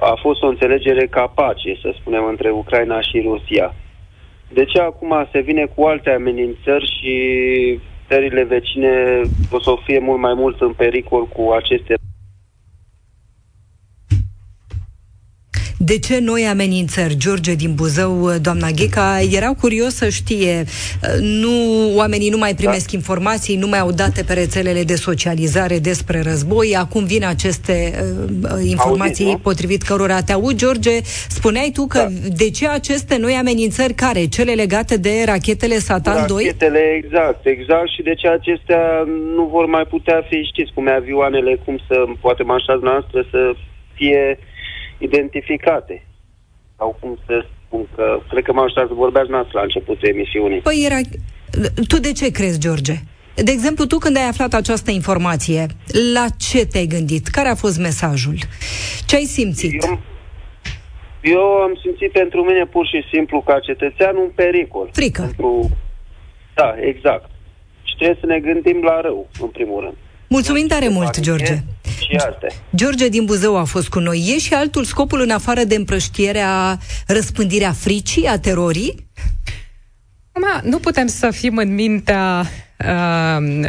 A 0.00 0.18
fost 0.20 0.42
o 0.42 0.46
înțelegere 0.46 1.06
ca 1.06 1.26
pace, 1.26 1.78
să 1.80 1.94
spunem, 2.00 2.24
între 2.24 2.50
Ucraina 2.50 3.00
și 3.00 3.20
Rusia. 3.20 3.74
De 4.48 4.64
ce 4.64 4.80
acum 4.80 5.28
se 5.32 5.40
vine 5.40 5.66
cu 5.74 5.84
alte 5.84 6.10
amenințări 6.10 6.92
și 6.98 7.14
țările 8.08 8.44
vecine 8.44 9.20
o 9.50 9.60
să 9.60 9.74
fie 9.84 9.98
mult 9.98 10.20
mai 10.20 10.34
mult 10.34 10.60
în 10.60 10.72
pericol 10.72 11.26
cu 11.26 11.50
aceste 11.50 11.94
De 15.84 15.98
ce 15.98 16.18
noi 16.20 16.42
amenințări? 16.42 17.16
George 17.16 17.54
din 17.54 17.74
Buzău, 17.74 18.30
doamna 18.42 18.68
Gheca, 18.70 19.20
erau 19.30 19.54
curios 19.54 19.94
să 19.94 20.08
știe, 20.08 20.64
nu, 21.20 21.52
oamenii 21.96 22.30
nu 22.30 22.38
mai 22.38 22.54
primesc 22.54 22.90
da. 22.90 22.96
informații, 22.96 23.56
nu 23.56 23.66
mai 23.66 23.78
au 23.78 23.92
date 23.92 24.22
pe 24.26 24.32
rețelele 24.32 24.82
de 24.82 24.94
socializare 24.94 25.78
despre 25.78 26.20
război, 26.22 26.76
acum 26.76 27.04
vin 27.04 27.24
aceste 27.24 27.92
uh, 28.42 28.68
informații 28.68 29.24
Auzi, 29.24 29.42
potrivit 29.42 29.82
cărora 29.82 30.22
te 30.22 30.32
aud. 30.32 30.56
George, 30.56 30.94
spuneai 31.28 31.70
tu 31.74 31.86
că 31.86 31.98
da. 31.98 32.28
de 32.36 32.50
ce 32.50 32.68
aceste 32.68 33.16
noi 33.16 33.32
amenințări 33.32 33.94
care? 33.94 34.26
Cele 34.26 34.52
legate 34.52 34.96
de 34.96 35.22
rachetele 35.26 35.74
Satan 35.74 36.14
rachetele, 36.14 36.34
2? 36.34 36.44
Rachetele, 36.44 36.82
exact, 37.04 37.46
exact, 37.46 37.88
și 37.94 38.02
de 38.02 38.14
ce 38.14 38.28
acestea 38.28 38.82
nu 39.36 39.44
vor 39.44 39.66
mai 39.66 39.84
putea 39.88 40.22
fi, 40.28 40.42
știți 40.52 40.72
cum 40.74 40.86
e 40.86 40.92
avioanele, 40.92 41.58
cum 41.64 41.78
să, 41.88 42.04
poate 42.20 42.42
mașați 42.42 42.82
noastră 42.82 43.26
să 43.30 43.54
fie 43.94 44.38
identificate. 44.98 46.06
Sau 46.76 46.96
cum 47.00 47.18
să 47.26 47.44
spun 47.66 47.86
că, 47.94 48.20
cred 48.28 48.44
că 48.44 48.52
m-am 48.52 48.68
să 48.68 48.88
vorbeați 48.90 49.30
noastră 49.30 49.58
la 49.58 49.62
începutul 49.62 50.08
emisiunii. 50.08 50.60
Păi 50.60 50.82
era... 50.86 50.98
Tu 51.88 51.98
de 51.98 52.12
ce 52.12 52.30
crezi, 52.30 52.60
George? 52.60 52.92
De 53.34 53.50
exemplu, 53.50 53.84
tu 53.86 53.98
când 53.98 54.16
ai 54.16 54.28
aflat 54.28 54.52
această 54.54 54.90
informație, 54.90 55.66
la 56.14 56.26
ce 56.38 56.66
te-ai 56.66 56.86
gândit? 56.86 57.26
Care 57.26 57.48
a 57.48 57.54
fost 57.54 57.78
mesajul? 57.78 58.36
Ce 59.06 59.16
ai 59.16 59.24
simțit? 59.24 59.82
Eu, 59.82 60.00
eu 61.22 61.42
am 61.42 61.78
simțit 61.82 62.12
pentru 62.12 62.40
mine 62.42 62.64
pur 62.66 62.86
și 62.86 63.04
simplu 63.12 63.40
ca 63.40 63.58
cetățean 63.58 64.16
un 64.16 64.30
pericol. 64.34 64.88
Frică. 64.92 65.22
Pentru... 65.22 65.70
Da, 66.54 66.74
exact. 66.80 67.30
Și 67.82 67.94
trebuie 67.96 68.18
să 68.20 68.26
ne 68.26 68.38
gândim 68.38 68.82
la 68.82 69.00
rău, 69.00 69.28
în 69.40 69.48
primul 69.48 69.80
rând. 69.80 69.96
Mulțumim 70.34 70.66
tare 70.66 70.88
mult, 70.88 71.20
George. 71.20 71.62
Și 71.98 72.16
alte. 72.16 72.46
George 72.74 73.08
din 73.08 73.24
Buzău 73.24 73.56
a 73.56 73.64
fost 73.64 73.88
cu 73.88 73.98
noi. 73.98 74.32
E 74.34 74.38
și 74.38 74.54
altul 74.54 74.84
scopul 74.84 75.20
în 75.20 75.30
afară 75.30 75.64
de 75.64 75.74
împrăștierea, 75.74 76.78
răspândirea 77.06 77.72
fricii, 77.72 78.26
a 78.26 78.38
terorii? 78.38 79.08
Acum, 80.32 80.70
nu 80.70 80.78
putem 80.78 81.06
să 81.06 81.30
fim 81.30 81.56
în 81.56 81.74
mintea 81.74 82.40
uh, 82.40 82.63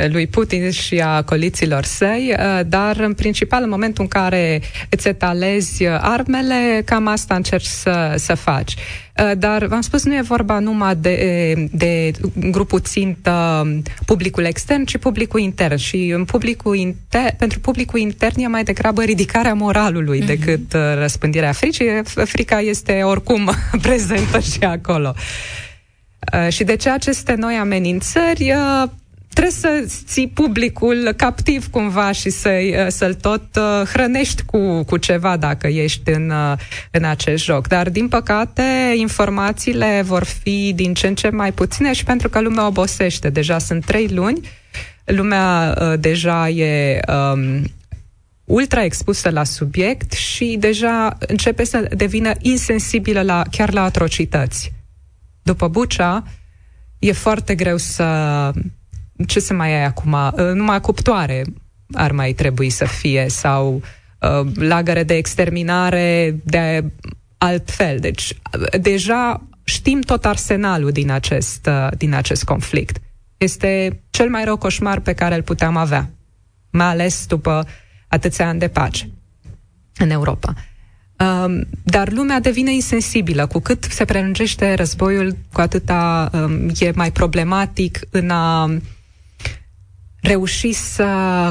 lui 0.08 0.28
Putin 0.28 0.72
și 0.72 1.00
a 1.00 1.22
coliților 1.22 1.84
săi, 1.84 2.36
uh, 2.38 2.60
dar 2.68 3.00
în 3.00 3.14
principal 3.14 3.64
în 3.64 3.70
momentul 3.70 4.04
în 4.04 4.10
care 4.10 4.62
îți 4.90 5.08
etalezi 5.08 5.86
armele, 5.88 6.82
cam 6.86 7.08
asta 7.08 7.36
încerci 7.36 7.66
să, 7.66 8.14
să 8.16 8.34
faci. 8.34 8.74
Uh, 8.74 9.32
dar, 9.38 9.66
v-am 9.66 9.82
spus, 9.82 10.04
nu 10.04 10.16
e 10.16 10.22
vorba 10.22 10.60
numai 10.60 10.96
de, 10.96 11.68
de 11.72 12.12
grupul 12.50 12.80
țintă 12.80 13.68
publicul 14.06 14.44
extern, 14.44 14.84
ci 14.84 14.98
publicul 14.98 15.40
intern. 15.40 15.76
Și 15.76 16.14
în 16.16 16.26
publicul 16.26 16.76
inter, 16.76 17.34
pentru 17.38 17.60
publicul 17.60 18.00
intern 18.00 18.40
e 18.40 18.48
mai 18.48 18.64
degrabă 18.64 19.04
ridicarea 19.04 19.54
moralului 19.54 20.22
mm-hmm. 20.22 20.26
decât 20.26 20.76
răspândirea 20.98 21.52
fricii. 21.52 22.02
Frica 22.04 22.60
este 22.60 23.02
oricum 23.04 23.52
prezentă 23.82 24.40
și 24.40 24.60
acolo. 24.64 25.14
Uh, 25.16 25.65
și 26.50 26.64
de 26.64 26.76
ce 26.76 26.90
aceste 26.90 27.34
noi 27.34 27.56
amenințări 27.56 28.52
uh, 28.52 28.90
trebuie 29.34 29.54
să 29.54 29.86
ții 30.06 30.28
publicul 30.28 31.14
captiv 31.18 31.68
cumva 31.68 32.12
și 32.12 32.30
să-i, 32.30 32.76
uh, 32.78 32.86
să-l 32.88 33.14
tot 33.14 33.44
hrănești 33.86 34.44
cu, 34.44 34.84
cu 34.84 34.98
ceva 34.98 35.38
dacă 35.38 35.68
ești 35.68 36.10
în, 36.10 36.32
în 36.92 37.04
acest 37.04 37.44
joc. 37.44 37.68
Dar, 37.68 37.90
din 37.90 38.08
păcate, 38.08 38.94
informațiile 38.96 40.02
vor 40.06 40.24
fi 40.24 40.74
din 40.76 40.94
ce 40.94 41.08
în 41.08 41.16
ce 41.16 41.30
mai 41.30 41.52
puține 41.52 41.94
și 41.94 42.04
pentru 42.04 42.30
că 42.30 42.42
lumea 42.42 42.66
obosește. 42.66 43.30
Deja 43.30 43.58
sunt 43.58 43.86
trei 43.86 44.08
luni, 44.08 44.40
lumea 45.06 45.78
uh, 45.82 46.00
deja 46.00 46.50
e 46.50 47.00
um, 47.08 47.64
ultra 48.46 48.84
expusă 48.84 49.30
la 49.30 49.44
subiect 49.44 50.12
și 50.12 50.56
deja 50.60 51.18
începe 51.20 51.64
să 51.64 51.90
devină 51.96 52.32
insensibilă 52.42 53.22
la, 53.22 53.44
chiar 53.52 53.74
la 53.74 53.84
atrocități 53.84 54.72
după 55.46 55.68
Bucea, 55.68 56.24
e 57.00 57.12
foarte 57.12 57.56
greu 57.56 57.78
să... 57.78 58.52
Ce 59.28 59.40
să 59.40 59.54
mai 59.54 59.74
ai 59.74 59.84
acum? 59.84 60.14
Uh, 60.14 60.52
numai 60.54 60.82
cuptoare 60.82 61.44
ar 61.94 62.12
mai 62.12 62.34
trebui 62.34 62.70
să 62.70 62.86
fie 62.86 63.26
sau 63.30 63.82
uh, 64.20 64.52
lagăre 64.56 65.04
de 65.04 65.14
exterminare 65.14 66.40
de 66.44 66.92
altfel. 67.38 68.00
Deci, 68.00 68.38
deja 68.82 69.48
știm 69.64 70.02
tot 70.02 70.26
arsenalul 70.26 70.92
din 70.92 71.12
acest, 71.12 71.66
uh, 71.66 71.88
din 71.98 72.14
acest 72.14 72.44
conflict. 72.44 72.98
Este 73.38 74.02
cel 74.10 74.30
mai 74.30 74.44
rău 74.44 74.58
coșmar 74.58 75.00
pe 75.00 75.14
care 75.14 75.36
îl 75.36 75.44
puteam 75.44 75.76
avea, 75.76 76.10
mai 76.70 76.88
ales 76.88 77.26
după 77.26 77.68
atâția 78.08 78.48
ani 78.48 78.60
de 78.60 78.68
pace 78.68 79.10
în 79.98 80.10
Europa. 80.10 80.54
Um, 81.26 81.68
dar 81.84 82.12
lumea 82.12 82.40
devine 82.40 82.74
insensibilă. 82.74 83.46
Cu 83.46 83.60
cât 83.60 83.84
se 83.84 84.06
prelungește 84.06 84.74
războiul, 84.74 85.36
cu 85.54 85.62
atâta 85.62 86.30
um, 86.34 86.70
e 86.80 86.92
mai 86.96 87.12
problematic 87.12 88.00
în 88.12 88.30
a 88.30 88.70
reuși 90.22 90.72
să 90.72 91.08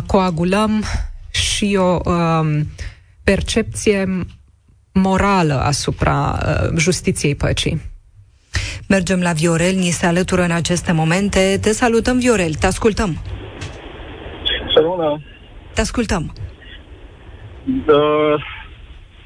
coagulăm 0.07 0.85
și 1.31 1.77
o 1.79 2.01
um, 2.11 2.67
percepție 3.25 4.27
morală 4.93 5.55
asupra 5.55 6.39
uh, 6.43 6.77
justiției 6.77 7.35
păcii. 7.35 7.81
Mergem 8.89 9.21
la 9.21 9.33
Viorel, 9.33 9.75
ni 9.75 9.91
se 9.91 10.07
alătură 10.07 10.43
în 10.43 10.51
aceste 10.51 10.93
momente. 10.93 11.59
Te 11.61 11.73
salutăm, 11.73 12.19
Viorel, 12.19 12.55
te 12.55 12.67
ascultăm. 12.67 13.19
Săruna. 14.75 15.21
Te 15.75 15.81
ascultăm. 15.81 16.33
Uh, 17.87 18.54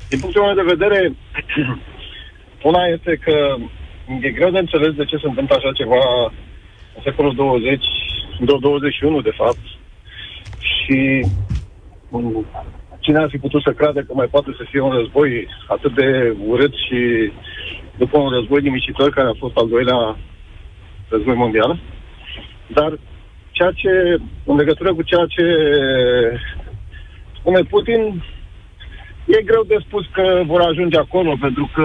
din 0.08 0.18
punctul 0.18 0.42
meu 0.42 0.54
de 0.54 0.74
vedere, 0.74 1.14
una 2.70 2.84
este 2.86 3.16
că 3.24 3.56
e 4.20 4.30
greu 4.30 4.50
de 4.50 4.58
înțeles 4.58 4.92
de 4.94 5.04
ce 5.04 5.16
se 5.16 5.26
întâmplă 5.26 5.56
așa 5.56 5.72
ceva 5.72 6.32
în 6.96 7.02
secolul 7.02 7.34
20, 7.34 7.84
21 8.40 9.20
de 9.20 9.30
fapt, 9.30 9.64
și 10.58 11.26
cine 13.00 13.18
ar 13.18 13.28
fi 13.28 13.38
putut 13.38 13.62
să 13.62 13.72
creadă 13.72 14.00
că 14.00 14.12
mai 14.14 14.26
poate 14.26 14.54
să 14.56 14.64
fie 14.70 14.80
un 14.80 14.90
război 14.90 15.48
atât 15.66 15.94
de 15.94 16.36
urât 16.46 16.74
și 16.74 17.32
după 17.96 18.18
un 18.18 18.30
război 18.30 18.60
nimicitor 18.60 19.10
care 19.10 19.28
a 19.28 19.38
fost 19.38 19.56
al 19.56 19.68
doilea 19.68 20.16
război 21.08 21.34
mondial. 21.34 21.80
Dar 22.66 22.98
ceea 23.50 23.70
ce, 23.70 24.16
în 24.44 24.56
legătură 24.56 24.94
cu 24.94 25.02
ceea 25.02 25.26
ce 25.26 25.44
spune 27.38 27.62
Putin, 27.62 28.22
E 29.36 29.42
greu 29.50 29.62
de 29.66 29.78
spus 29.86 30.04
că 30.12 30.42
vor 30.46 30.60
ajunge 30.60 30.98
acolo, 30.98 31.32
pentru 31.40 31.70
că 31.74 31.84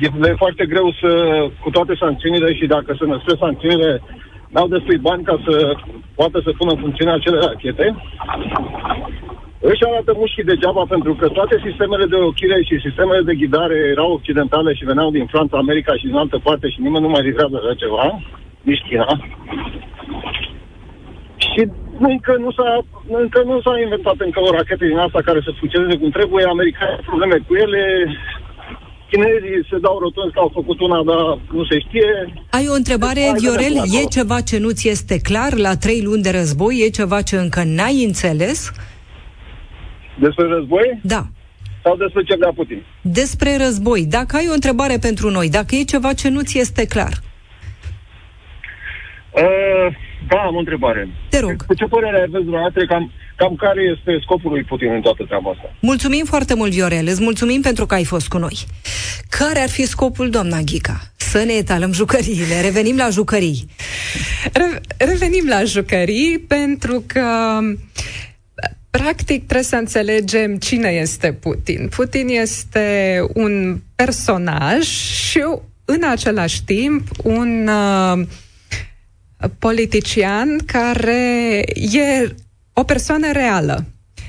e 0.00 0.42
foarte 0.44 0.64
greu 0.66 0.92
să, 1.00 1.10
cu 1.62 1.70
toate 1.70 1.94
sancțiunile 2.02 2.54
și 2.54 2.66
dacă 2.66 2.96
se 2.98 3.04
născă 3.06 3.32
sancțiunile, 3.38 4.02
n-au 4.48 4.68
destui 4.68 4.98
bani 4.98 5.24
ca 5.24 5.36
să 5.46 5.76
poată 6.14 6.40
să 6.44 6.50
pună 6.58 6.70
în 6.72 6.80
funcțiune 6.84 7.12
acele 7.12 7.38
rachete. 7.38 7.86
Își 9.60 9.84
arată 9.84 10.12
mușchii 10.16 10.50
degeaba 10.52 10.84
pentru 10.88 11.14
că 11.14 11.28
toate 11.28 11.60
sistemele 11.66 12.06
de 12.06 12.16
ochire 12.16 12.62
și 12.62 12.84
sistemele 12.86 13.22
de 13.22 13.34
ghidare 13.34 13.76
erau 13.94 14.12
occidentale 14.12 14.74
și 14.74 14.84
veneau 14.84 15.10
din 15.10 15.26
Franța, 15.26 15.56
America 15.56 15.92
și 15.96 16.06
din 16.06 16.14
altă 16.14 16.38
parte 16.42 16.68
și 16.68 16.80
nimeni 16.80 17.04
nu 17.04 17.10
mai 17.10 17.22
livrează 17.22 17.56
așa 17.56 17.74
ceva, 17.74 18.20
nici 18.62 18.84
China. 18.88 19.08
Și 21.36 21.62
încă 21.98 22.32
nu 22.44 22.50
s-a, 22.52 22.70
încă 23.22 23.42
nu 23.50 23.60
s-a 23.60 23.74
inventat 23.84 24.18
încă 24.18 24.40
o 24.40 24.50
rachetă 24.50 24.84
din 24.84 24.98
asta 24.98 25.20
care 25.28 25.40
să 25.44 25.50
funcționeze 25.58 25.98
cum 25.98 26.10
trebuie. 26.10 26.44
Americanii 26.44 27.06
probleme 27.10 27.36
cu 27.46 27.54
ele, 27.54 27.82
chinezii 29.10 29.66
se 29.70 29.78
dau 29.78 29.98
rotunzi 29.98 30.34
că 30.34 30.40
au 30.40 30.50
făcut 30.58 30.80
una, 30.80 31.02
dar 31.10 31.22
nu 31.56 31.64
se 31.64 31.78
știe. 31.78 32.08
Ai 32.50 32.66
o 32.68 32.74
întrebare, 32.74 33.22
Viorel? 33.38 33.76
E 34.00 34.16
ceva 34.18 34.40
ce 34.40 34.58
nu 34.58 34.70
ți 34.70 34.88
este 34.88 35.16
clar 35.20 35.52
la 35.66 35.76
trei 35.76 36.00
luni 36.02 36.22
de 36.22 36.30
război? 36.30 36.82
E 36.84 36.98
ceva 37.00 37.22
ce 37.22 37.36
încă 37.36 37.62
n-ai 37.64 38.04
înțeles? 38.04 38.70
Despre 40.18 40.46
război? 40.46 41.00
Da. 41.02 41.22
Sau 41.82 41.96
despre 41.96 42.22
ce 42.22 42.36
vrea 42.36 42.52
Putin? 42.54 42.82
Despre 43.00 43.56
război. 43.56 44.06
Dacă 44.06 44.36
ai 44.36 44.46
o 44.50 44.52
întrebare 44.52 44.98
pentru 45.00 45.30
noi, 45.30 45.48
dacă 45.50 45.74
e 45.74 45.82
ceva 45.82 46.12
ce 46.12 46.28
nu 46.28 46.40
ți 46.42 46.58
este 46.58 46.86
clar. 46.86 47.12
Uh, 47.12 47.35
da, 50.28 50.38
am 50.46 50.54
o 50.54 50.58
întrebare. 50.58 51.08
Te 51.28 51.38
rog. 51.40 51.66
Cu 51.66 51.74
ce 51.74 51.84
părere 51.84 52.16
aveți 52.16 52.44
dumneavoastră 52.44 52.86
cam, 52.86 53.12
cam 53.36 53.54
care 53.54 53.82
este 53.96 54.18
scopul 54.22 54.50
lui 54.50 54.62
Putin 54.62 54.92
în 54.92 55.00
toată 55.00 55.24
treaba 55.24 55.50
asta? 55.50 55.74
Mulțumim 55.80 56.24
foarte 56.24 56.54
mult, 56.54 56.70
Viorel. 56.70 57.06
Îți 57.06 57.22
mulțumim 57.22 57.60
pentru 57.60 57.86
că 57.86 57.94
ai 57.94 58.04
fost 58.04 58.28
cu 58.28 58.38
noi. 58.38 58.56
Care 59.28 59.58
ar 59.58 59.68
fi 59.68 59.86
scopul, 59.86 60.30
doamna 60.30 60.60
Ghica? 60.60 61.00
Să 61.16 61.42
ne 61.46 61.52
etalăm 61.52 61.92
jucăriile. 61.92 62.60
Revenim 62.60 62.96
la 62.96 63.08
jucării. 63.08 63.66
Re- 64.52 64.80
revenim 64.96 65.44
la 65.48 65.64
jucării 65.64 66.44
pentru 66.48 67.04
că 67.06 67.58
practic 68.90 69.44
trebuie 69.44 69.62
să 69.62 69.76
înțelegem 69.76 70.56
cine 70.56 70.88
este 70.88 71.32
Putin. 71.32 71.88
Putin 71.96 72.28
este 72.28 73.20
un 73.34 73.80
personaj 73.94 74.86
și 75.28 75.42
în 75.84 76.02
același 76.10 76.64
timp 76.64 77.02
un 77.22 77.68
uh, 77.68 78.26
politician 79.58 80.58
care 80.66 81.64
e 81.92 82.34
o 82.72 82.82
persoană 82.82 83.32
reală. 83.32 83.84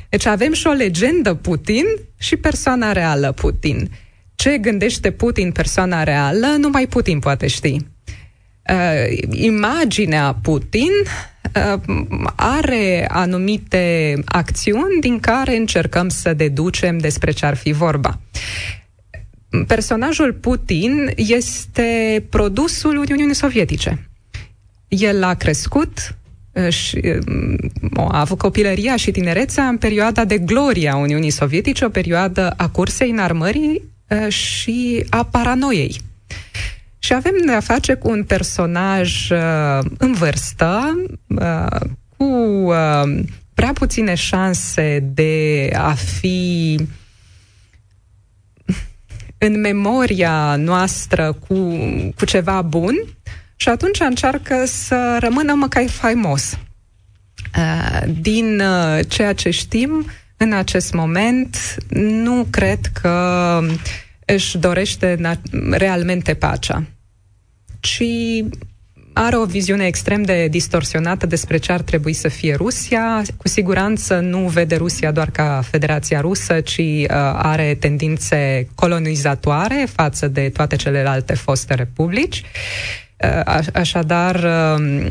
Deci 0.09 0.25
avem 0.25 0.53
și 0.53 0.67
o 0.67 0.71
legendă 0.71 1.33
Putin 1.33 1.85
și 2.17 2.35
persoana 2.35 2.91
reală 2.91 3.31
Putin. 3.31 3.89
Ce 4.35 4.57
gândește 4.57 5.11
Putin, 5.11 5.51
persoana 5.51 6.03
reală, 6.03 6.47
numai 6.47 6.87
Putin 6.87 7.19
poate 7.19 7.47
ști. 7.47 7.77
Uh, 8.69 9.17
imaginea 9.31 10.37
Putin 10.41 10.91
uh, 11.55 11.81
are 12.35 13.05
anumite 13.09 14.13
acțiuni 14.25 14.99
din 14.99 15.19
care 15.19 15.55
încercăm 15.55 16.09
să 16.09 16.33
deducem 16.33 16.97
despre 16.97 17.31
ce 17.31 17.45
ar 17.45 17.55
fi 17.55 17.71
vorba. 17.71 18.19
Personajul 19.67 20.33
Putin 20.33 21.11
este 21.15 22.25
produsul 22.29 22.97
Uniunii 22.97 23.35
Sovietice 23.35 24.06
el 24.87 25.23
a 25.23 25.33
crescut 25.33 26.15
și 26.69 27.01
a 27.95 28.19
avut 28.19 28.37
copilăria 28.37 28.95
și 28.95 29.11
tinerețea 29.11 29.67
în 29.67 29.77
perioada 29.77 30.25
de 30.25 30.37
gloria 30.37 30.95
Uniunii 30.95 31.29
Sovietice, 31.29 31.85
o 31.85 31.89
perioadă 31.89 32.53
a 32.57 32.69
cursei 32.69 33.09
în 33.09 33.19
armării 33.19 33.81
și 34.27 35.05
a 35.09 35.23
paranoiei. 35.23 36.01
Și 36.99 37.13
avem 37.13 37.33
de-a 37.45 37.59
face 37.59 37.93
cu 37.93 38.09
un 38.09 38.23
personaj 38.23 39.29
în 39.97 40.13
vârstă, 40.13 40.95
cu 42.17 42.25
prea 43.53 43.73
puține 43.73 44.13
șanse 44.13 45.03
de 45.13 45.69
a 45.73 45.93
fi 45.93 46.79
în 49.37 49.59
memoria 49.59 50.55
noastră 50.55 51.37
cu, 51.47 51.55
cu 52.15 52.25
ceva 52.25 52.61
bun, 52.61 52.95
și 53.57 53.69
atunci 53.69 53.99
încearcă 53.99 54.65
să 54.65 55.17
rămână 55.19 55.53
măcar 55.53 55.87
faimos. 55.89 56.57
Uh, 57.57 58.01
din 58.21 58.59
uh, 58.59 58.99
ceea 59.07 59.33
ce 59.33 59.49
știm, 59.49 60.05
în 60.37 60.53
acest 60.53 60.93
moment, 60.93 61.75
nu 61.89 62.47
cred 62.49 62.79
că 63.01 63.59
își 64.25 64.57
dorește 64.57 65.37
realmente 65.71 66.33
pacea, 66.33 66.83
ci 67.79 68.03
are 69.13 69.35
o 69.35 69.45
viziune 69.45 69.85
extrem 69.85 70.21
de 70.21 70.47
distorsionată 70.47 71.25
despre 71.25 71.57
ce 71.57 71.71
ar 71.71 71.81
trebui 71.81 72.13
să 72.13 72.27
fie 72.27 72.55
Rusia. 72.55 73.21
Cu 73.37 73.47
siguranță 73.47 74.19
nu 74.19 74.47
vede 74.47 74.75
Rusia 74.75 75.11
doar 75.11 75.29
ca 75.29 75.61
Federația 75.69 76.21
Rusă, 76.21 76.59
ci 76.59 76.77
uh, 76.77 77.07
are 77.33 77.77
tendințe 77.79 78.67
colonizatoare 78.75 79.87
față 79.93 80.27
de 80.27 80.49
toate 80.49 80.75
celelalte 80.75 81.33
foste 81.33 81.73
republici. 81.73 82.37
Uh, 82.37 83.06
așadar, 83.73 84.35
um, 84.77 85.09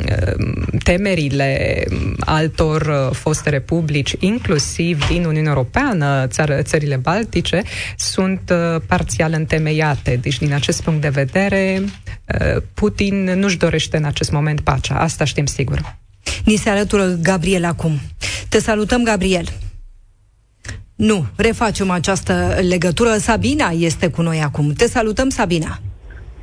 temerile 0.83 1.85
altor 2.19 2.83
uh, 2.83 3.17
foste 3.17 3.51
republici, 3.51 4.15
inclusiv 4.19 5.07
din 5.07 5.25
Uniunea 5.25 5.51
Europeană, 5.51 6.27
țară, 6.27 6.63
țările 6.63 6.97
baltice, 6.97 7.63
sunt 7.97 8.53
uh, 8.53 8.81
parțial 8.87 9.33
întemeiate. 9.33 10.19
Deci, 10.23 10.39
din 10.39 10.53
acest 10.53 10.83
punct 10.83 11.01
de 11.01 11.09
vedere, 11.09 11.83
Putin 12.75 13.25
nu-și 13.25 13.57
dorește 13.57 13.97
în 13.97 14.05
acest 14.05 14.31
moment 14.31 14.61
pacea. 14.61 14.95
Asta 14.95 15.25
știm 15.25 15.47
sigur. 15.47 15.97
Ni 16.45 16.57
se 16.57 16.69
alătură 16.69 17.19
Gabriel 17.23 17.65
acum. 17.65 18.01
Te 18.49 18.59
salutăm, 18.59 19.03
Gabriel. 19.03 19.47
Nu, 20.95 21.27
refacem 21.37 21.91
această 21.91 22.59
legătură. 22.69 23.17
Sabina 23.17 23.69
este 23.69 24.09
cu 24.09 24.23
noi 24.23 24.43
acum. 24.43 24.73
Te 24.73 24.87
salutăm, 24.89 25.29
Sabina. 25.29 25.81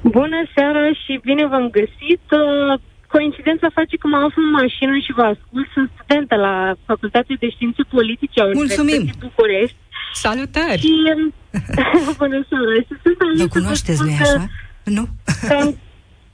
Bună 0.03 0.39
seara 0.55 0.85
și 1.03 1.19
bine 1.27 1.47
v-am 1.47 1.67
găsit. 1.69 2.23
Uh, 2.41 2.79
coincidența 3.07 3.67
face 3.79 3.95
că 3.97 4.07
mă 4.07 4.17
aflu 4.25 4.41
în 4.47 4.51
mașină 4.61 4.95
și 5.05 5.11
vă 5.17 5.25
ascult. 5.33 5.67
Sunt 5.73 5.89
studentă 5.95 6.35
la 6.35 6.55
Facultatea 6.85 7.35
de 7.39 7.49
Științe 7.49 7.81
Politice 7.95 8.37
a 8.41 8.45
Universității 8.45 9.23
București. 9.27 9.77
Salutări! 10.13 10.79
Și, 10.79 10.93
bună 12.21 12.39
seara! 12.49 12.73
Și 12.87 12.93
sunt 13.03 13.17
Vă 13.37 13.47
cunoașteți, 13.57 14.01
nu 14.03 14.11
așa? 14.21 14.45
Nu? 14.83 15.03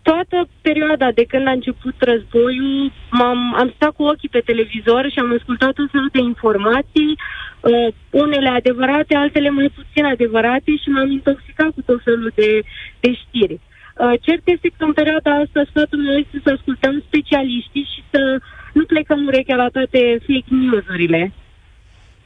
Toată 0.09 0.37
perioada 0.61 1.09
de 1.19 1.25
când 1.31 1.45
a 1.47 1.57
început 1.59 1.95
războiul, 2.11 2.91
m-am, 3.17 3.39
am 3.61 3.69
stat 3.75 3.91
cu 3.95 4.03
ochii 4.03 4.35
pe 4.35 4.47
televizor 4.49 5.03
și 5.11 5.19
am 5.19 5.31
ascultat 5.37 5.73
o 5.83 5.85
fel 5.93 6.07
de 6.15 6.21
informații, 6.31 7.11
uh, 7.17 7.87
unele 8.23 8.49
adevărate, 8.49 9.13
altele 9.15 9.49
mai 9.49 9.69
puțin 9.79 10.05
adevărate 10.05 10.71
și 10.81 10.89
m-am 10.93 11.11
intoxicat 11.11 11.69
cu 11.75 11.81
tot 11.89 11.99
felul 12.03 12.31
de, 12.35 12.49
de 13.03 13.09
știri. 13.21 13.57
Uh, 13.59 14.13
cert 14.25 14.43
este 14.55 14.67
că 14.77 14.83
în 14.89 14.93
perioada 14.99 15.31
asta 15.43 15.61
sfatul 15.69 16.01
meu 16.07 16.17
este 16.23 16.37
să 16.43 16.49
ascultăm 16.57 17.03
specialiștii 17.07 17.87
și 17.93 18.01
să 18.11 18.21
nu 18.73 18.83
plecăm 18.91 19.19
urechea 19.25 19.55
la 19.55 19.69
toate 19.75 19.99
fake 20.27 20.51
news-urile. 20.61 21.21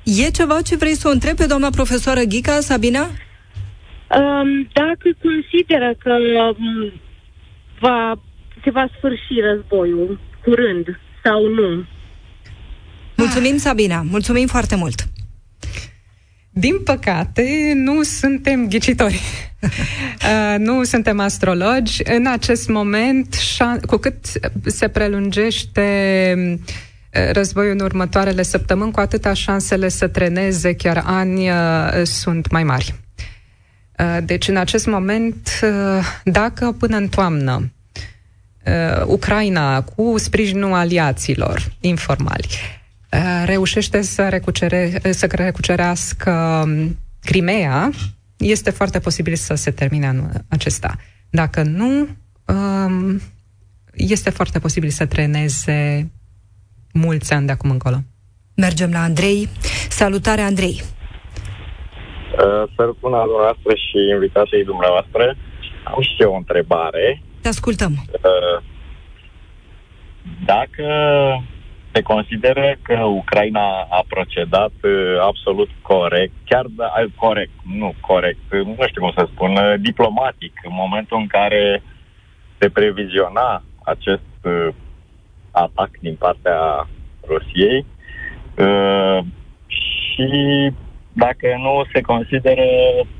E 0.04 0.38
ceva 0.39 0.58
ce 0.67 0.76
vrei 0.76 1.02
să 1.02 1.08
o 1.08 1.12
întrebi 1.12 1.38
pe 1.41 1.52
doamna 1.52 1.69
profesoară 1.80 2.22
Ghica, 2.32 2.58
Sabina? 2.69 3.04
Um, 4.19 4.50
dacă 4.82 5.08
consideră 5.26 5.89
că 6.04 6.13
um, 6.13 6.91
va, 7.86 8.22
se 8.63 8.69
va 8.69 8.86
sfârși 8.98 9.39
războiul 9.50 10.19
curând 10.43 10.86
sau 11.24 11.48
nu. 11.48 11.86
Mulțumim, 13.17 13.58
Sabina. 13.58 14.02
Mulțumim 14.02 14.48
foarte 14.48 14.76
mult. 14.76 15.08
Din 16.50 16.80
păcate, 16.84 17.72
nu 17.76 18.04
suntem 18.04 18.67
ghicitori. 18.67 19.22
uh, 19.62 20.56
nu 20.58 20.84
suntem 20.84 21.19
astrologi. 21.19 22.02
În 22.04 22.28
acest 22.28 22.69
moment, 22.69 23.36
cu 23.86 23.98
cât 23.98 24.26
se 24.65 24.88
prelungește 24.88 25.88
uh, 26.38 27.32
războiul 27.32 27.72
în 27.72 27.80
următoarele 27.80 28.41
săptămâni, 28.41 28.91
cu 28.91 29.00
atâta 29.00 29.34
șansele 29.34 29.88
să 29.88 30.08
treneze 30.08 30.76
chiar 30.76 31.04
ani 31.06 31.50
uh, 31.50 32.02
sunt 32.04 32.52
mai 32.52 32.63
mari. 32.63 32.93
Uh, 34.04 34.18
deci, 34.24 34.48
în 34.48 34.58
acest 34.58 34.86
moment, 34.86 35.50
uh, 35.63 36.06
dacă 36.24 36.72
până 36.72 36.98
în 36.98 37.08
toamnă 37.08 37.72
uh, 38.66 39.06
Ucraina, 39.06 39.82
cu 39.82 40.18
sprijinul 40.18 40.74
aliaților 40.74 41.74
informali, 41.80 42.48
reușește 43.46 44.02
să, 44.02 44.30
recucere, 44.30 45.02
să 45.10 45.28
recucerească 45.32 46.32
um, 46.66 46.98
Crimea, 47.22 47.92
este 48.38 48.70
foarte 48.70 49.00
posibil 49.00 49.36
să 49.36 49.54
se 49.54 49.72
termine 49.72 50.08
anul 50.08 50.30
acesta. 50.48 50.96
Dacă 51.30 51.62
nu, 51.62 52.08
um, 52.46 53.22
este 53.94 54.30
foarte 54.30 54.60
posibil 54.60 54.89
să 54.89 55.06
treneze 55.06 56.12
mulți 56.94 57.34
ani 57.34 57.46
de 57.46 57.52
acum 57.52 57.70
încolo. 57.70 58.04
Mergem 58.56 58.92
la 58.92 59.04
Andrei. 59.04 59.50
Salutare, 59.89 60.42
Andrei! 60.42 60.84
Uh, 62.34 62.63
Sărut 62.76 63.00
bună 63.00 63.17
dumneavoastră 63.17 63.74
și 63.76 63.98
invitatei 64.13 64.63
dumneavoastră. 64.63 65.36
Am 65.84 66.02
și 66.02 66.15
eu 66.17 66.32
o 66.32 66.36
întrebare. 66.36 67.22
Te 67.41 67.48
ascultăm. 67.48 67.91
Uh, 68.12 68.63
dacă 70.46 70.88
se 71.91 72.02
consideră 72.02 72.76
că 72.82 73.04
Ucraina 73.04 73.88
a 73.89 74.04
procedat 74.08 74.72
uh, 74.84 75.17
absolut 75.22 75.69
corect, 75.82 76.34
chiar 76.46 76.65
da, 76.69 76.91
corect, 77.15 77.52
nu 77.63 77.93
corect, 78.00 78.39
nu 78.52 78.86
știu 78.88 79.02
cum 79.02 79.12
să 79.15 79.28
spun, 79.34 79.58
diplomatic, 79.82 80.54
în 80.63 80.72
momentul 80.74 81.17
în 81.17 81.28
care 81.28 81.84
se 82.58 82.69
previziona 82.69 83.63
acest 83.84 84.22
atac 85.52 85.89
din 86.00 86.15
partea 86.15 86.88
Rusiei 87.28 87.86
și 89.67 90.72
dacă 91.13 91.47
nu 91.58 91.84
se 91.93 92.02
consideră 92.02 92.65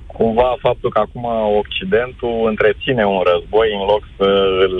cumva 0.06 0.56
faptul 0.60 0.90
că 0.90 1.00
acum 1.00 1.26
Occidentul 1.58 2.48
întreține 2.48 3.06
un 3.06 3.22
război 3.34 3.68
în 3.74 3.86
loc 3.86 4.04
să 4.18 4.30
îl 4.68 4.78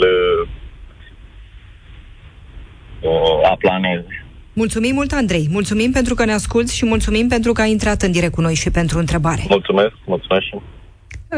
uh, 3.02 3.50
aplaneze. 3.52 4.26
Mulțumim 4.54 4.94
mult, 4.94 5.12
Andrei. 5.12 5.48
Mulțumim 5.52 5.92
pentru 5.92 6.14
că 6.14 6.26
ne 6.26 6.34
asculți 6.34 6.76
și 6.76 6.86
mulțumim 6.86 7.28
pentru 7.28 7.52
că 7.52 7.62
ai 7.62 7.72
intrat 7.72 8.02
în 8.02 8.12
direct 8.12 8.34
cu 8.34 8.42
noi 8.42 8.54
și 8.54 8.72
pentru 8.72 8.98
întrebare. 9.00 9.42
Mulțumesc, 9.50 9.94
mulțumesc 10.06 10.46
și 10.46 10.56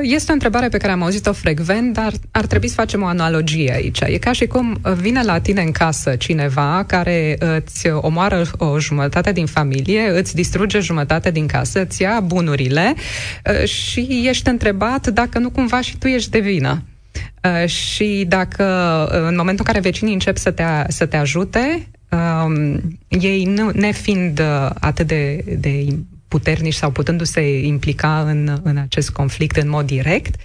este 0.02 0.32
o 0.32 0.34
întrebare 0.34 0.68
pe 0.68 0.78
care 0.78 0.92
am 0.92 1.04
auzit-o 1.04 1.34
frecvent, 1.34 1.94
dar 1.94 2.14
ar 2.32 2.46
trebui 2.46 2.68
să 2.68 2.74
facem 2.74 3.02
o 3.02 3.06
analogie 3.06 3.74
aici. 3.74 4.00
E 4.00 4.18
ca 4.18 4.32
și 4.32 4.46
cum 4.46 4.80
vine 4.98 5.24
la 5.24 5.40
tine 5.40 5.62
în 5.62 5.72
casă 5.72 6.16
cineva 6.16 6.84
care 6.88 7.36
îți 7.40 7.88
omoară 7.88 8.46
o 8.58 8.80
jumătate 8.80 9.32
din 9.32 9.46
familie, 9.46 10.10
îți 10.20 10.36
distruge 10.36 10.80
jumătate 10.80 11.32
din 11.32 11.48
casă, 11.48 11.82
îți 11.82 12.02
ia 12.02 12.20
bunurile 12.20 12.94
uh, 12.96 13.68
și 13.68 14.24
ești 14.28 14.50
întrebat 14.50 15.08
dacă 15.08 15.40
nu 15.40 15.50
cumva 15.50 15.82
și 15.82 15.98
tu 15.98 16.08
ești 16.08 16.30
de 16.30 16.40
vină. 16.40 16.84
Uh, 17.44 17.68
și 17.68 18.26
dacă 18.28 18.64
uh, 19.12 19.28
în 19.28 19.36
momentul 19.36 19.66
în 19.68 19.72
care 19.74 19.80
vecinii 19.80 20.14
încep 20.14 20.38
să 20.38 20.52
te, 20.52 20.64
să 20.88 21.06
te 21.06 21.18
ajute, 21.18 21.88
um, 22.10 22.82
ei 23.08 23.44
nu, 23.44 23.70
nefiind 23.74 24.42
atât 24.80 25.08
de, 25.08 25.44
de 25.60 25.88
puternici 26.28 26.74
sau 26.74 26.92
putându-se 26.92 27.60
implica 27.60 28.22
în, 28.28 28.60
în 28.64 28.78
acest 28.78 29.10
conflict 29.10 29.56
în 29.56 29.70
mod 29.70 29.86
direct, 29.86 30.36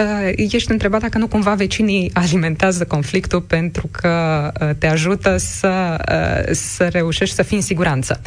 uh, 0.00 0.32
ești 0.36 0.70
întrebat 0.70 1.00
dacă 1.00 1.18
nu 1.18 1.26
cumva 1.26 1.54
vecinii 1.54 2.10
alimentează 2.14 2.84
conflictul 2.84 3.40
pentru 3.40 3.88
că 3.90 4.52
uh, 4.60 4.70
te 4.78 4.86
ajută 4.86 5.36
să, 5.36 5.96
uh, 6.12 6.52
să 6.52 6.88
reușești 6.88 7.34
să 7.34 7.42
fii 7.42 7.56
în 7.56 7.62
siguranță. 7.62 8.20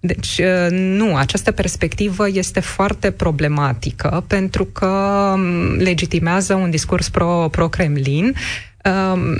Deci, 0.00 0.40
nu, 0.70 1.16
această 1.16 1.50
perspectivă 1.50 2.28
este 2.28 2.60
foarte 2.60 3.10
problematică 3.10 4.24
pentru 4.26 4.64
că 4.64 4.86
um, 5.34 5.76
legitimează 5.76 6.54
un 6.54 6.70
discurs 6.70 7.08
pro, 7.08 7.48
pro-Kremlin 7.50 8.34
um, 8.84 9.36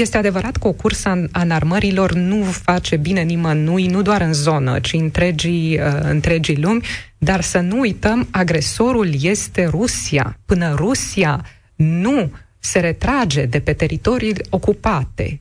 este 0.00 0.16
adevărat 0.16 0.56
că 0.56 0.68
o 0.68 0.72
cursă 0.72 1.28
a 1.30 1.40
înarmărilor 1.40 2.12
nu 2.12 2.42
face 2.42 2.96
bine 2.96 3.22
nimănui, 3.22 3.86
nu 3.86 4.02
doar 4.02 4.20
în 4.20 4.32
zonă, 4.32 4.80
ci 4.80 4.92
întregii, 4.92 5.80
uh, 5.80 5.98
întregii 6.00 6.60
lumi, 6.60 6.84
dar 7.18 7.40
să 7.40 7.58
nu 7.58 7.78
uităm, 7.78 8.28
agresorul 8.30 9.22
este 9.22 9.66
Rusia. 9.66 10.38
Până 10.44 10.74
Rusia 10.74 11.44
nu 11.74 12.32
se 12.58 12.80
retrage 12.80 13.44
de 13.44 13.60
pe 13.60 13.72
teritorii 13.72 14.34
ocupate 14.50 15.40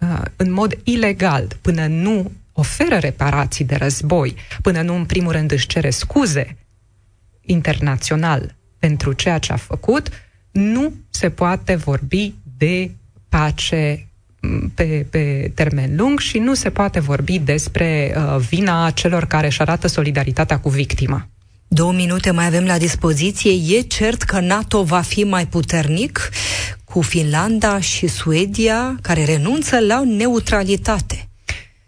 uh, 0.00 0.20
în 0.36 0.52
mod 0.52 0.78
ilegal, 0.84 1.46
până 1.60 1.86
nu 1.86 2.30
oferă 2.52 2.96
reparații 2.96 3.64
de 3.64 3.74
război, 3.74 4.34
până 4.62 4.82
nu 4.82 4.94
în 4.94 5.04
primul 5.04 5.32
rând 5.32 5.52
își 5.52 5.66
cere 5.66 5.90
scuze 5.90 6.56
internațional 7.40 8.54
pentru 8.78 9.12
ceea 9.12 9.38
ce 9.38 9.52
a 9.52 9.56
făcut, 9.56 10.08
nu 10.50 10.92
se 11.10 11.30
poate 11.30 11.74
vorbi 11.74 12.34
de 12.56 12.90
pace 13.38 14.06
pe, 14.74 15.06
pe 15.10 15.52
termen 15.54 15.96
lung 15.96 16.18
și 16.18 16.38
nu 16.38 16.54
se 16.54 16.70
poate 16.70 17.00
vorbi 17.00 17.38
despre 17.38 18.14
uh, 18.16 18.36
vina 18.48 18.90
celor 18.90 19.24
care 19.24 19.46
își 19.46 19.60
arată 19.60 19.86
solidaritatea 19.86 20.58
cu 20.58 20.68
victima. 20.68 21.28
Două 21.68 21.92
minute 21.92 22.30
mai 22.30 22.46
avem 22.46 22.64
la 22.64 22.78
dispoziție. 22.78 23.76
E 23.76 23.80
cert 23.80 24.22
că 24.22 24.40
NATO 24.40 24.82
va 24.82 25.00
fi 25.00 25.24
mai 25.24 25.46
puternic 25.46 26.30
cu 26.84 27.00
Finlanda 27.00 27.80
și 27.80 28.06
Suedia, 28.06 28.96
care 29.02 29.24
renunță 29.24 29.78
la 29.78 30.02
neutralitate. 30.04 31.28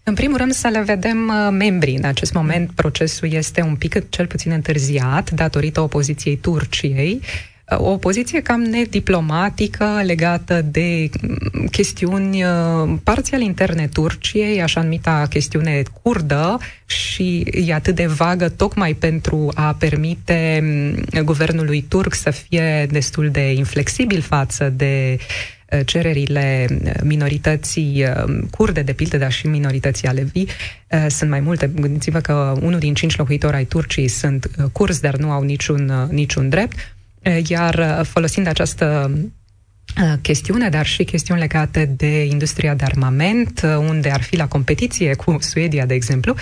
În 0.03 0.15
primul 0.15 0.37
rând 0.37 0.53
să 0.53 0.69
le 0.69 0.83
vedem 0.83 1.29
uh, 1.29 1.49
membrii. 1.51 1.97
În 1.97 2.05
acest 2.05 2.33
moment 2.33 2.71
procesul 2.75 3.33
este 3.33 3.63
un 3.63 3.77
pic 3.77 4.09
cel 4.09 4.27
puțin 4.27 4.51
întârziat 4.51 5.31
datorită 5.31 5.81
opoziției 5.81 6.37
Turciei 6.37 7.21
o 7.69 7.97
poziție 7.97 8.43
cam 8.43 8.61
nediplomatică 8.61 10.01
legată 10.03 10.63
de 10.71 11.11
mm, 11.23 11.67
chestiuni 11.67 12.45
uh, 12.45 12.95
parțial 13.03 13.41
interne 13.41 13.89
Turciei, 13.93 14.63
așa 14.63 14.83
numita 14.83 15.27
chestiune 15.29 15.83
curdă 16.03 16.59
și 16.87 17.47
e 17.67 17.75
atât 17.75 17.95
de 17.95 18.07
vagă 18.07 18.49
tocmai 18.49 18.95
pentru 18.95 19.51
a 19.55 19.77
permite 19.79 20.61
mm, 20.63 21.23
guvernului 21.25 21.85
turc 21.89 22.15
să 22.15 22.31
fie 22.31 22.87
destul 22.91 23.31
de 23.31 23.53
inflexibil 23.53 24.21
față 24.21 24.73
de 24.77 25.17
uh, 25.73 25.81
cererile 25.85 26.67
uh, 26.71 26.93
minorității 27.03 28.05
curde, 28.51 28.83
de 28.83 28.93
pildă, 28.93 29.17
dar 29.17 29.33
și 29.33 29.47
minorității 29.47 30.09
alevi. 30.09 30.45
Sunt 31.09 31.31
mai 31.31 31.41
multe. 31.41 31.71
Gândiți-vă 31.75 32.19
că 32.19 32.55
unul 32.61 32.79
din 32.79 32.95
cinci 32.95 33.17
locuitori 33.17 33.57
ai 33.57 33.65
Turciei 33.65 34.09
sunt 34.09 34.51
curzi, 34.73 35.01
dar 35.01 35.17
nu 35.17 35.31
au 35.31 35.43
niciun, 35.43 36.09
niciun 36.11 36.49
drept. 36.49 36.94
Iar 37.47 37.75
uh, 37.75 38.07
folosind 38.07 38.47
această 38.47 39.11
uh, 39.13 40.13
chestiune, 40.21 40.69
dar 40.69 40.87
și 40.87 41.05
chestiuni 41.05 41.41
legate 41.41 41.85
de 41.97 42.25
industria 42.25 42.75
de 42.75 42.85
armament, 42.85 43.61
uh, 43.65 43.77
unde 43.77 44.11
ar 44.11 44.23
fi 44.23 44.37
la 44.37 44.49
competiție 44.49 45.15
cu 45.15 45.37
Suedia, 45.41 45.87
de 45.87 45.95
exemplu, 45.95 46.35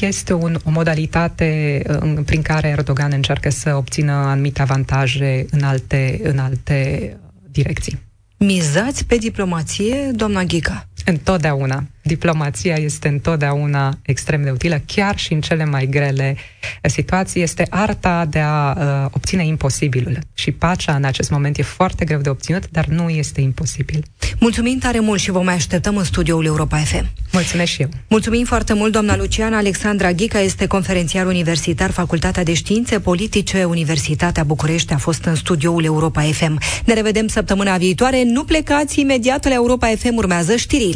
este 0.00 0.32
un, 0.32 0.58
o 0.64 0.70
modalitate 0.70 1.82
prin 2.24 2.42
care 2.42 2.68
Erdogan 2.68 3.12
încearcă 3.12 3.50
să 3.50 3.74
obțină 3.74 4.12
anumite 4.12 4.62
avantaje 4.62 5.46
în 5.50 5.62
alte, 5.62 6.20
în 6.22 6.38
alte 6.38 7.16
direcții. 7.50 7.98
Mizați 8.36 9.04
pe 9.04 9.16
diplomație, 9.16 10.10
doamna 10.14 10.42
Ghica? 10.42 10.88
Întotdeauna. 11.08 11.84
Diplomația 12.02 12.74
este 12.74 13.08
întotdeauna 13.08 13.98
extrem 14.02 14.42
de 14.42 14.50
utilă, 14.50 14.82
chiar 14.86 15.18
și 15.18 15.32
în 15.32 15.40
cele 15.40 15.64
mai 15.64 15.86
grele 15.86 16.36
situații. 16.82 17.42
Este 17.42 17.66
arta 17.70 18.24
de 18.24 18.38
a 18.38 18.76
uh, 18.78 19.10
obține 19.10 19.46
imposibilul. 19.46 20.18
Și 20.34 20.50
pacea 20.50 20.94
în 20.94 21.04
acest 21.04 21.30
moment 21.30 21.58
e 21.58 21.62
foarte 21.62 22.04
greu 22.04 22.20
de 22.20 22.28
obținut, 22.28 22.70
dar 22.70 22.86
nu 22.86 23.08
este 23.08 23.40
imposibil. 23.40 24.04
Mulțumim 24.40 24.78
tare 24.78 25.00
mult 25.00 25.20
și 25.20 25.30
vă 25.30 25.40
mai 25.40 25.54
așteptăm 25.54 25.96
în 25.96 26.04
studioul 26.04 26.44
Europa 26.44 26.76
FM. 26.76 27.06
Mulțumesc 27.32 27.70
și 27.70 27.82
eu. 27.82 27.88
Mulțumim 28.08 28.44
foarte 28.44 28.72
mult, 28.72 28.92
doamna 28.92 29.16
Luciana 29.16 29.56
Alexandra 29.56 30.12
Ghica 30.12 30.40
este 30.40 30.66
conferențiar 30.66 31.26
universitar, 31.26 31.90
Facultatea 31.90 32.42
de 32.42 32.54
Științe 32.54 33.00
Politice, 33.00 33.64
Universitatea 33.64 34.44
București 34.44 34.92
a 34.92 34.98
fost 34.98 35.24
în 35.24 35.34
studioul 35.34 35.84
Europa 35.84 36.22
FM. 36.22 36.60
Ne 36.84 36.94
revedem 36.94 37.26
săptămâna 37.26 37.76
viitoare. 37.76 38.22
Nu 38.24 38.44
plecați 38.44 39.00
imediat 39.00 39.44
la 39.44 39.54
Europa 39.54 39.86
FM, 39.98 40.16
urmează 40.16 40.56
știrile. 40.56 40.95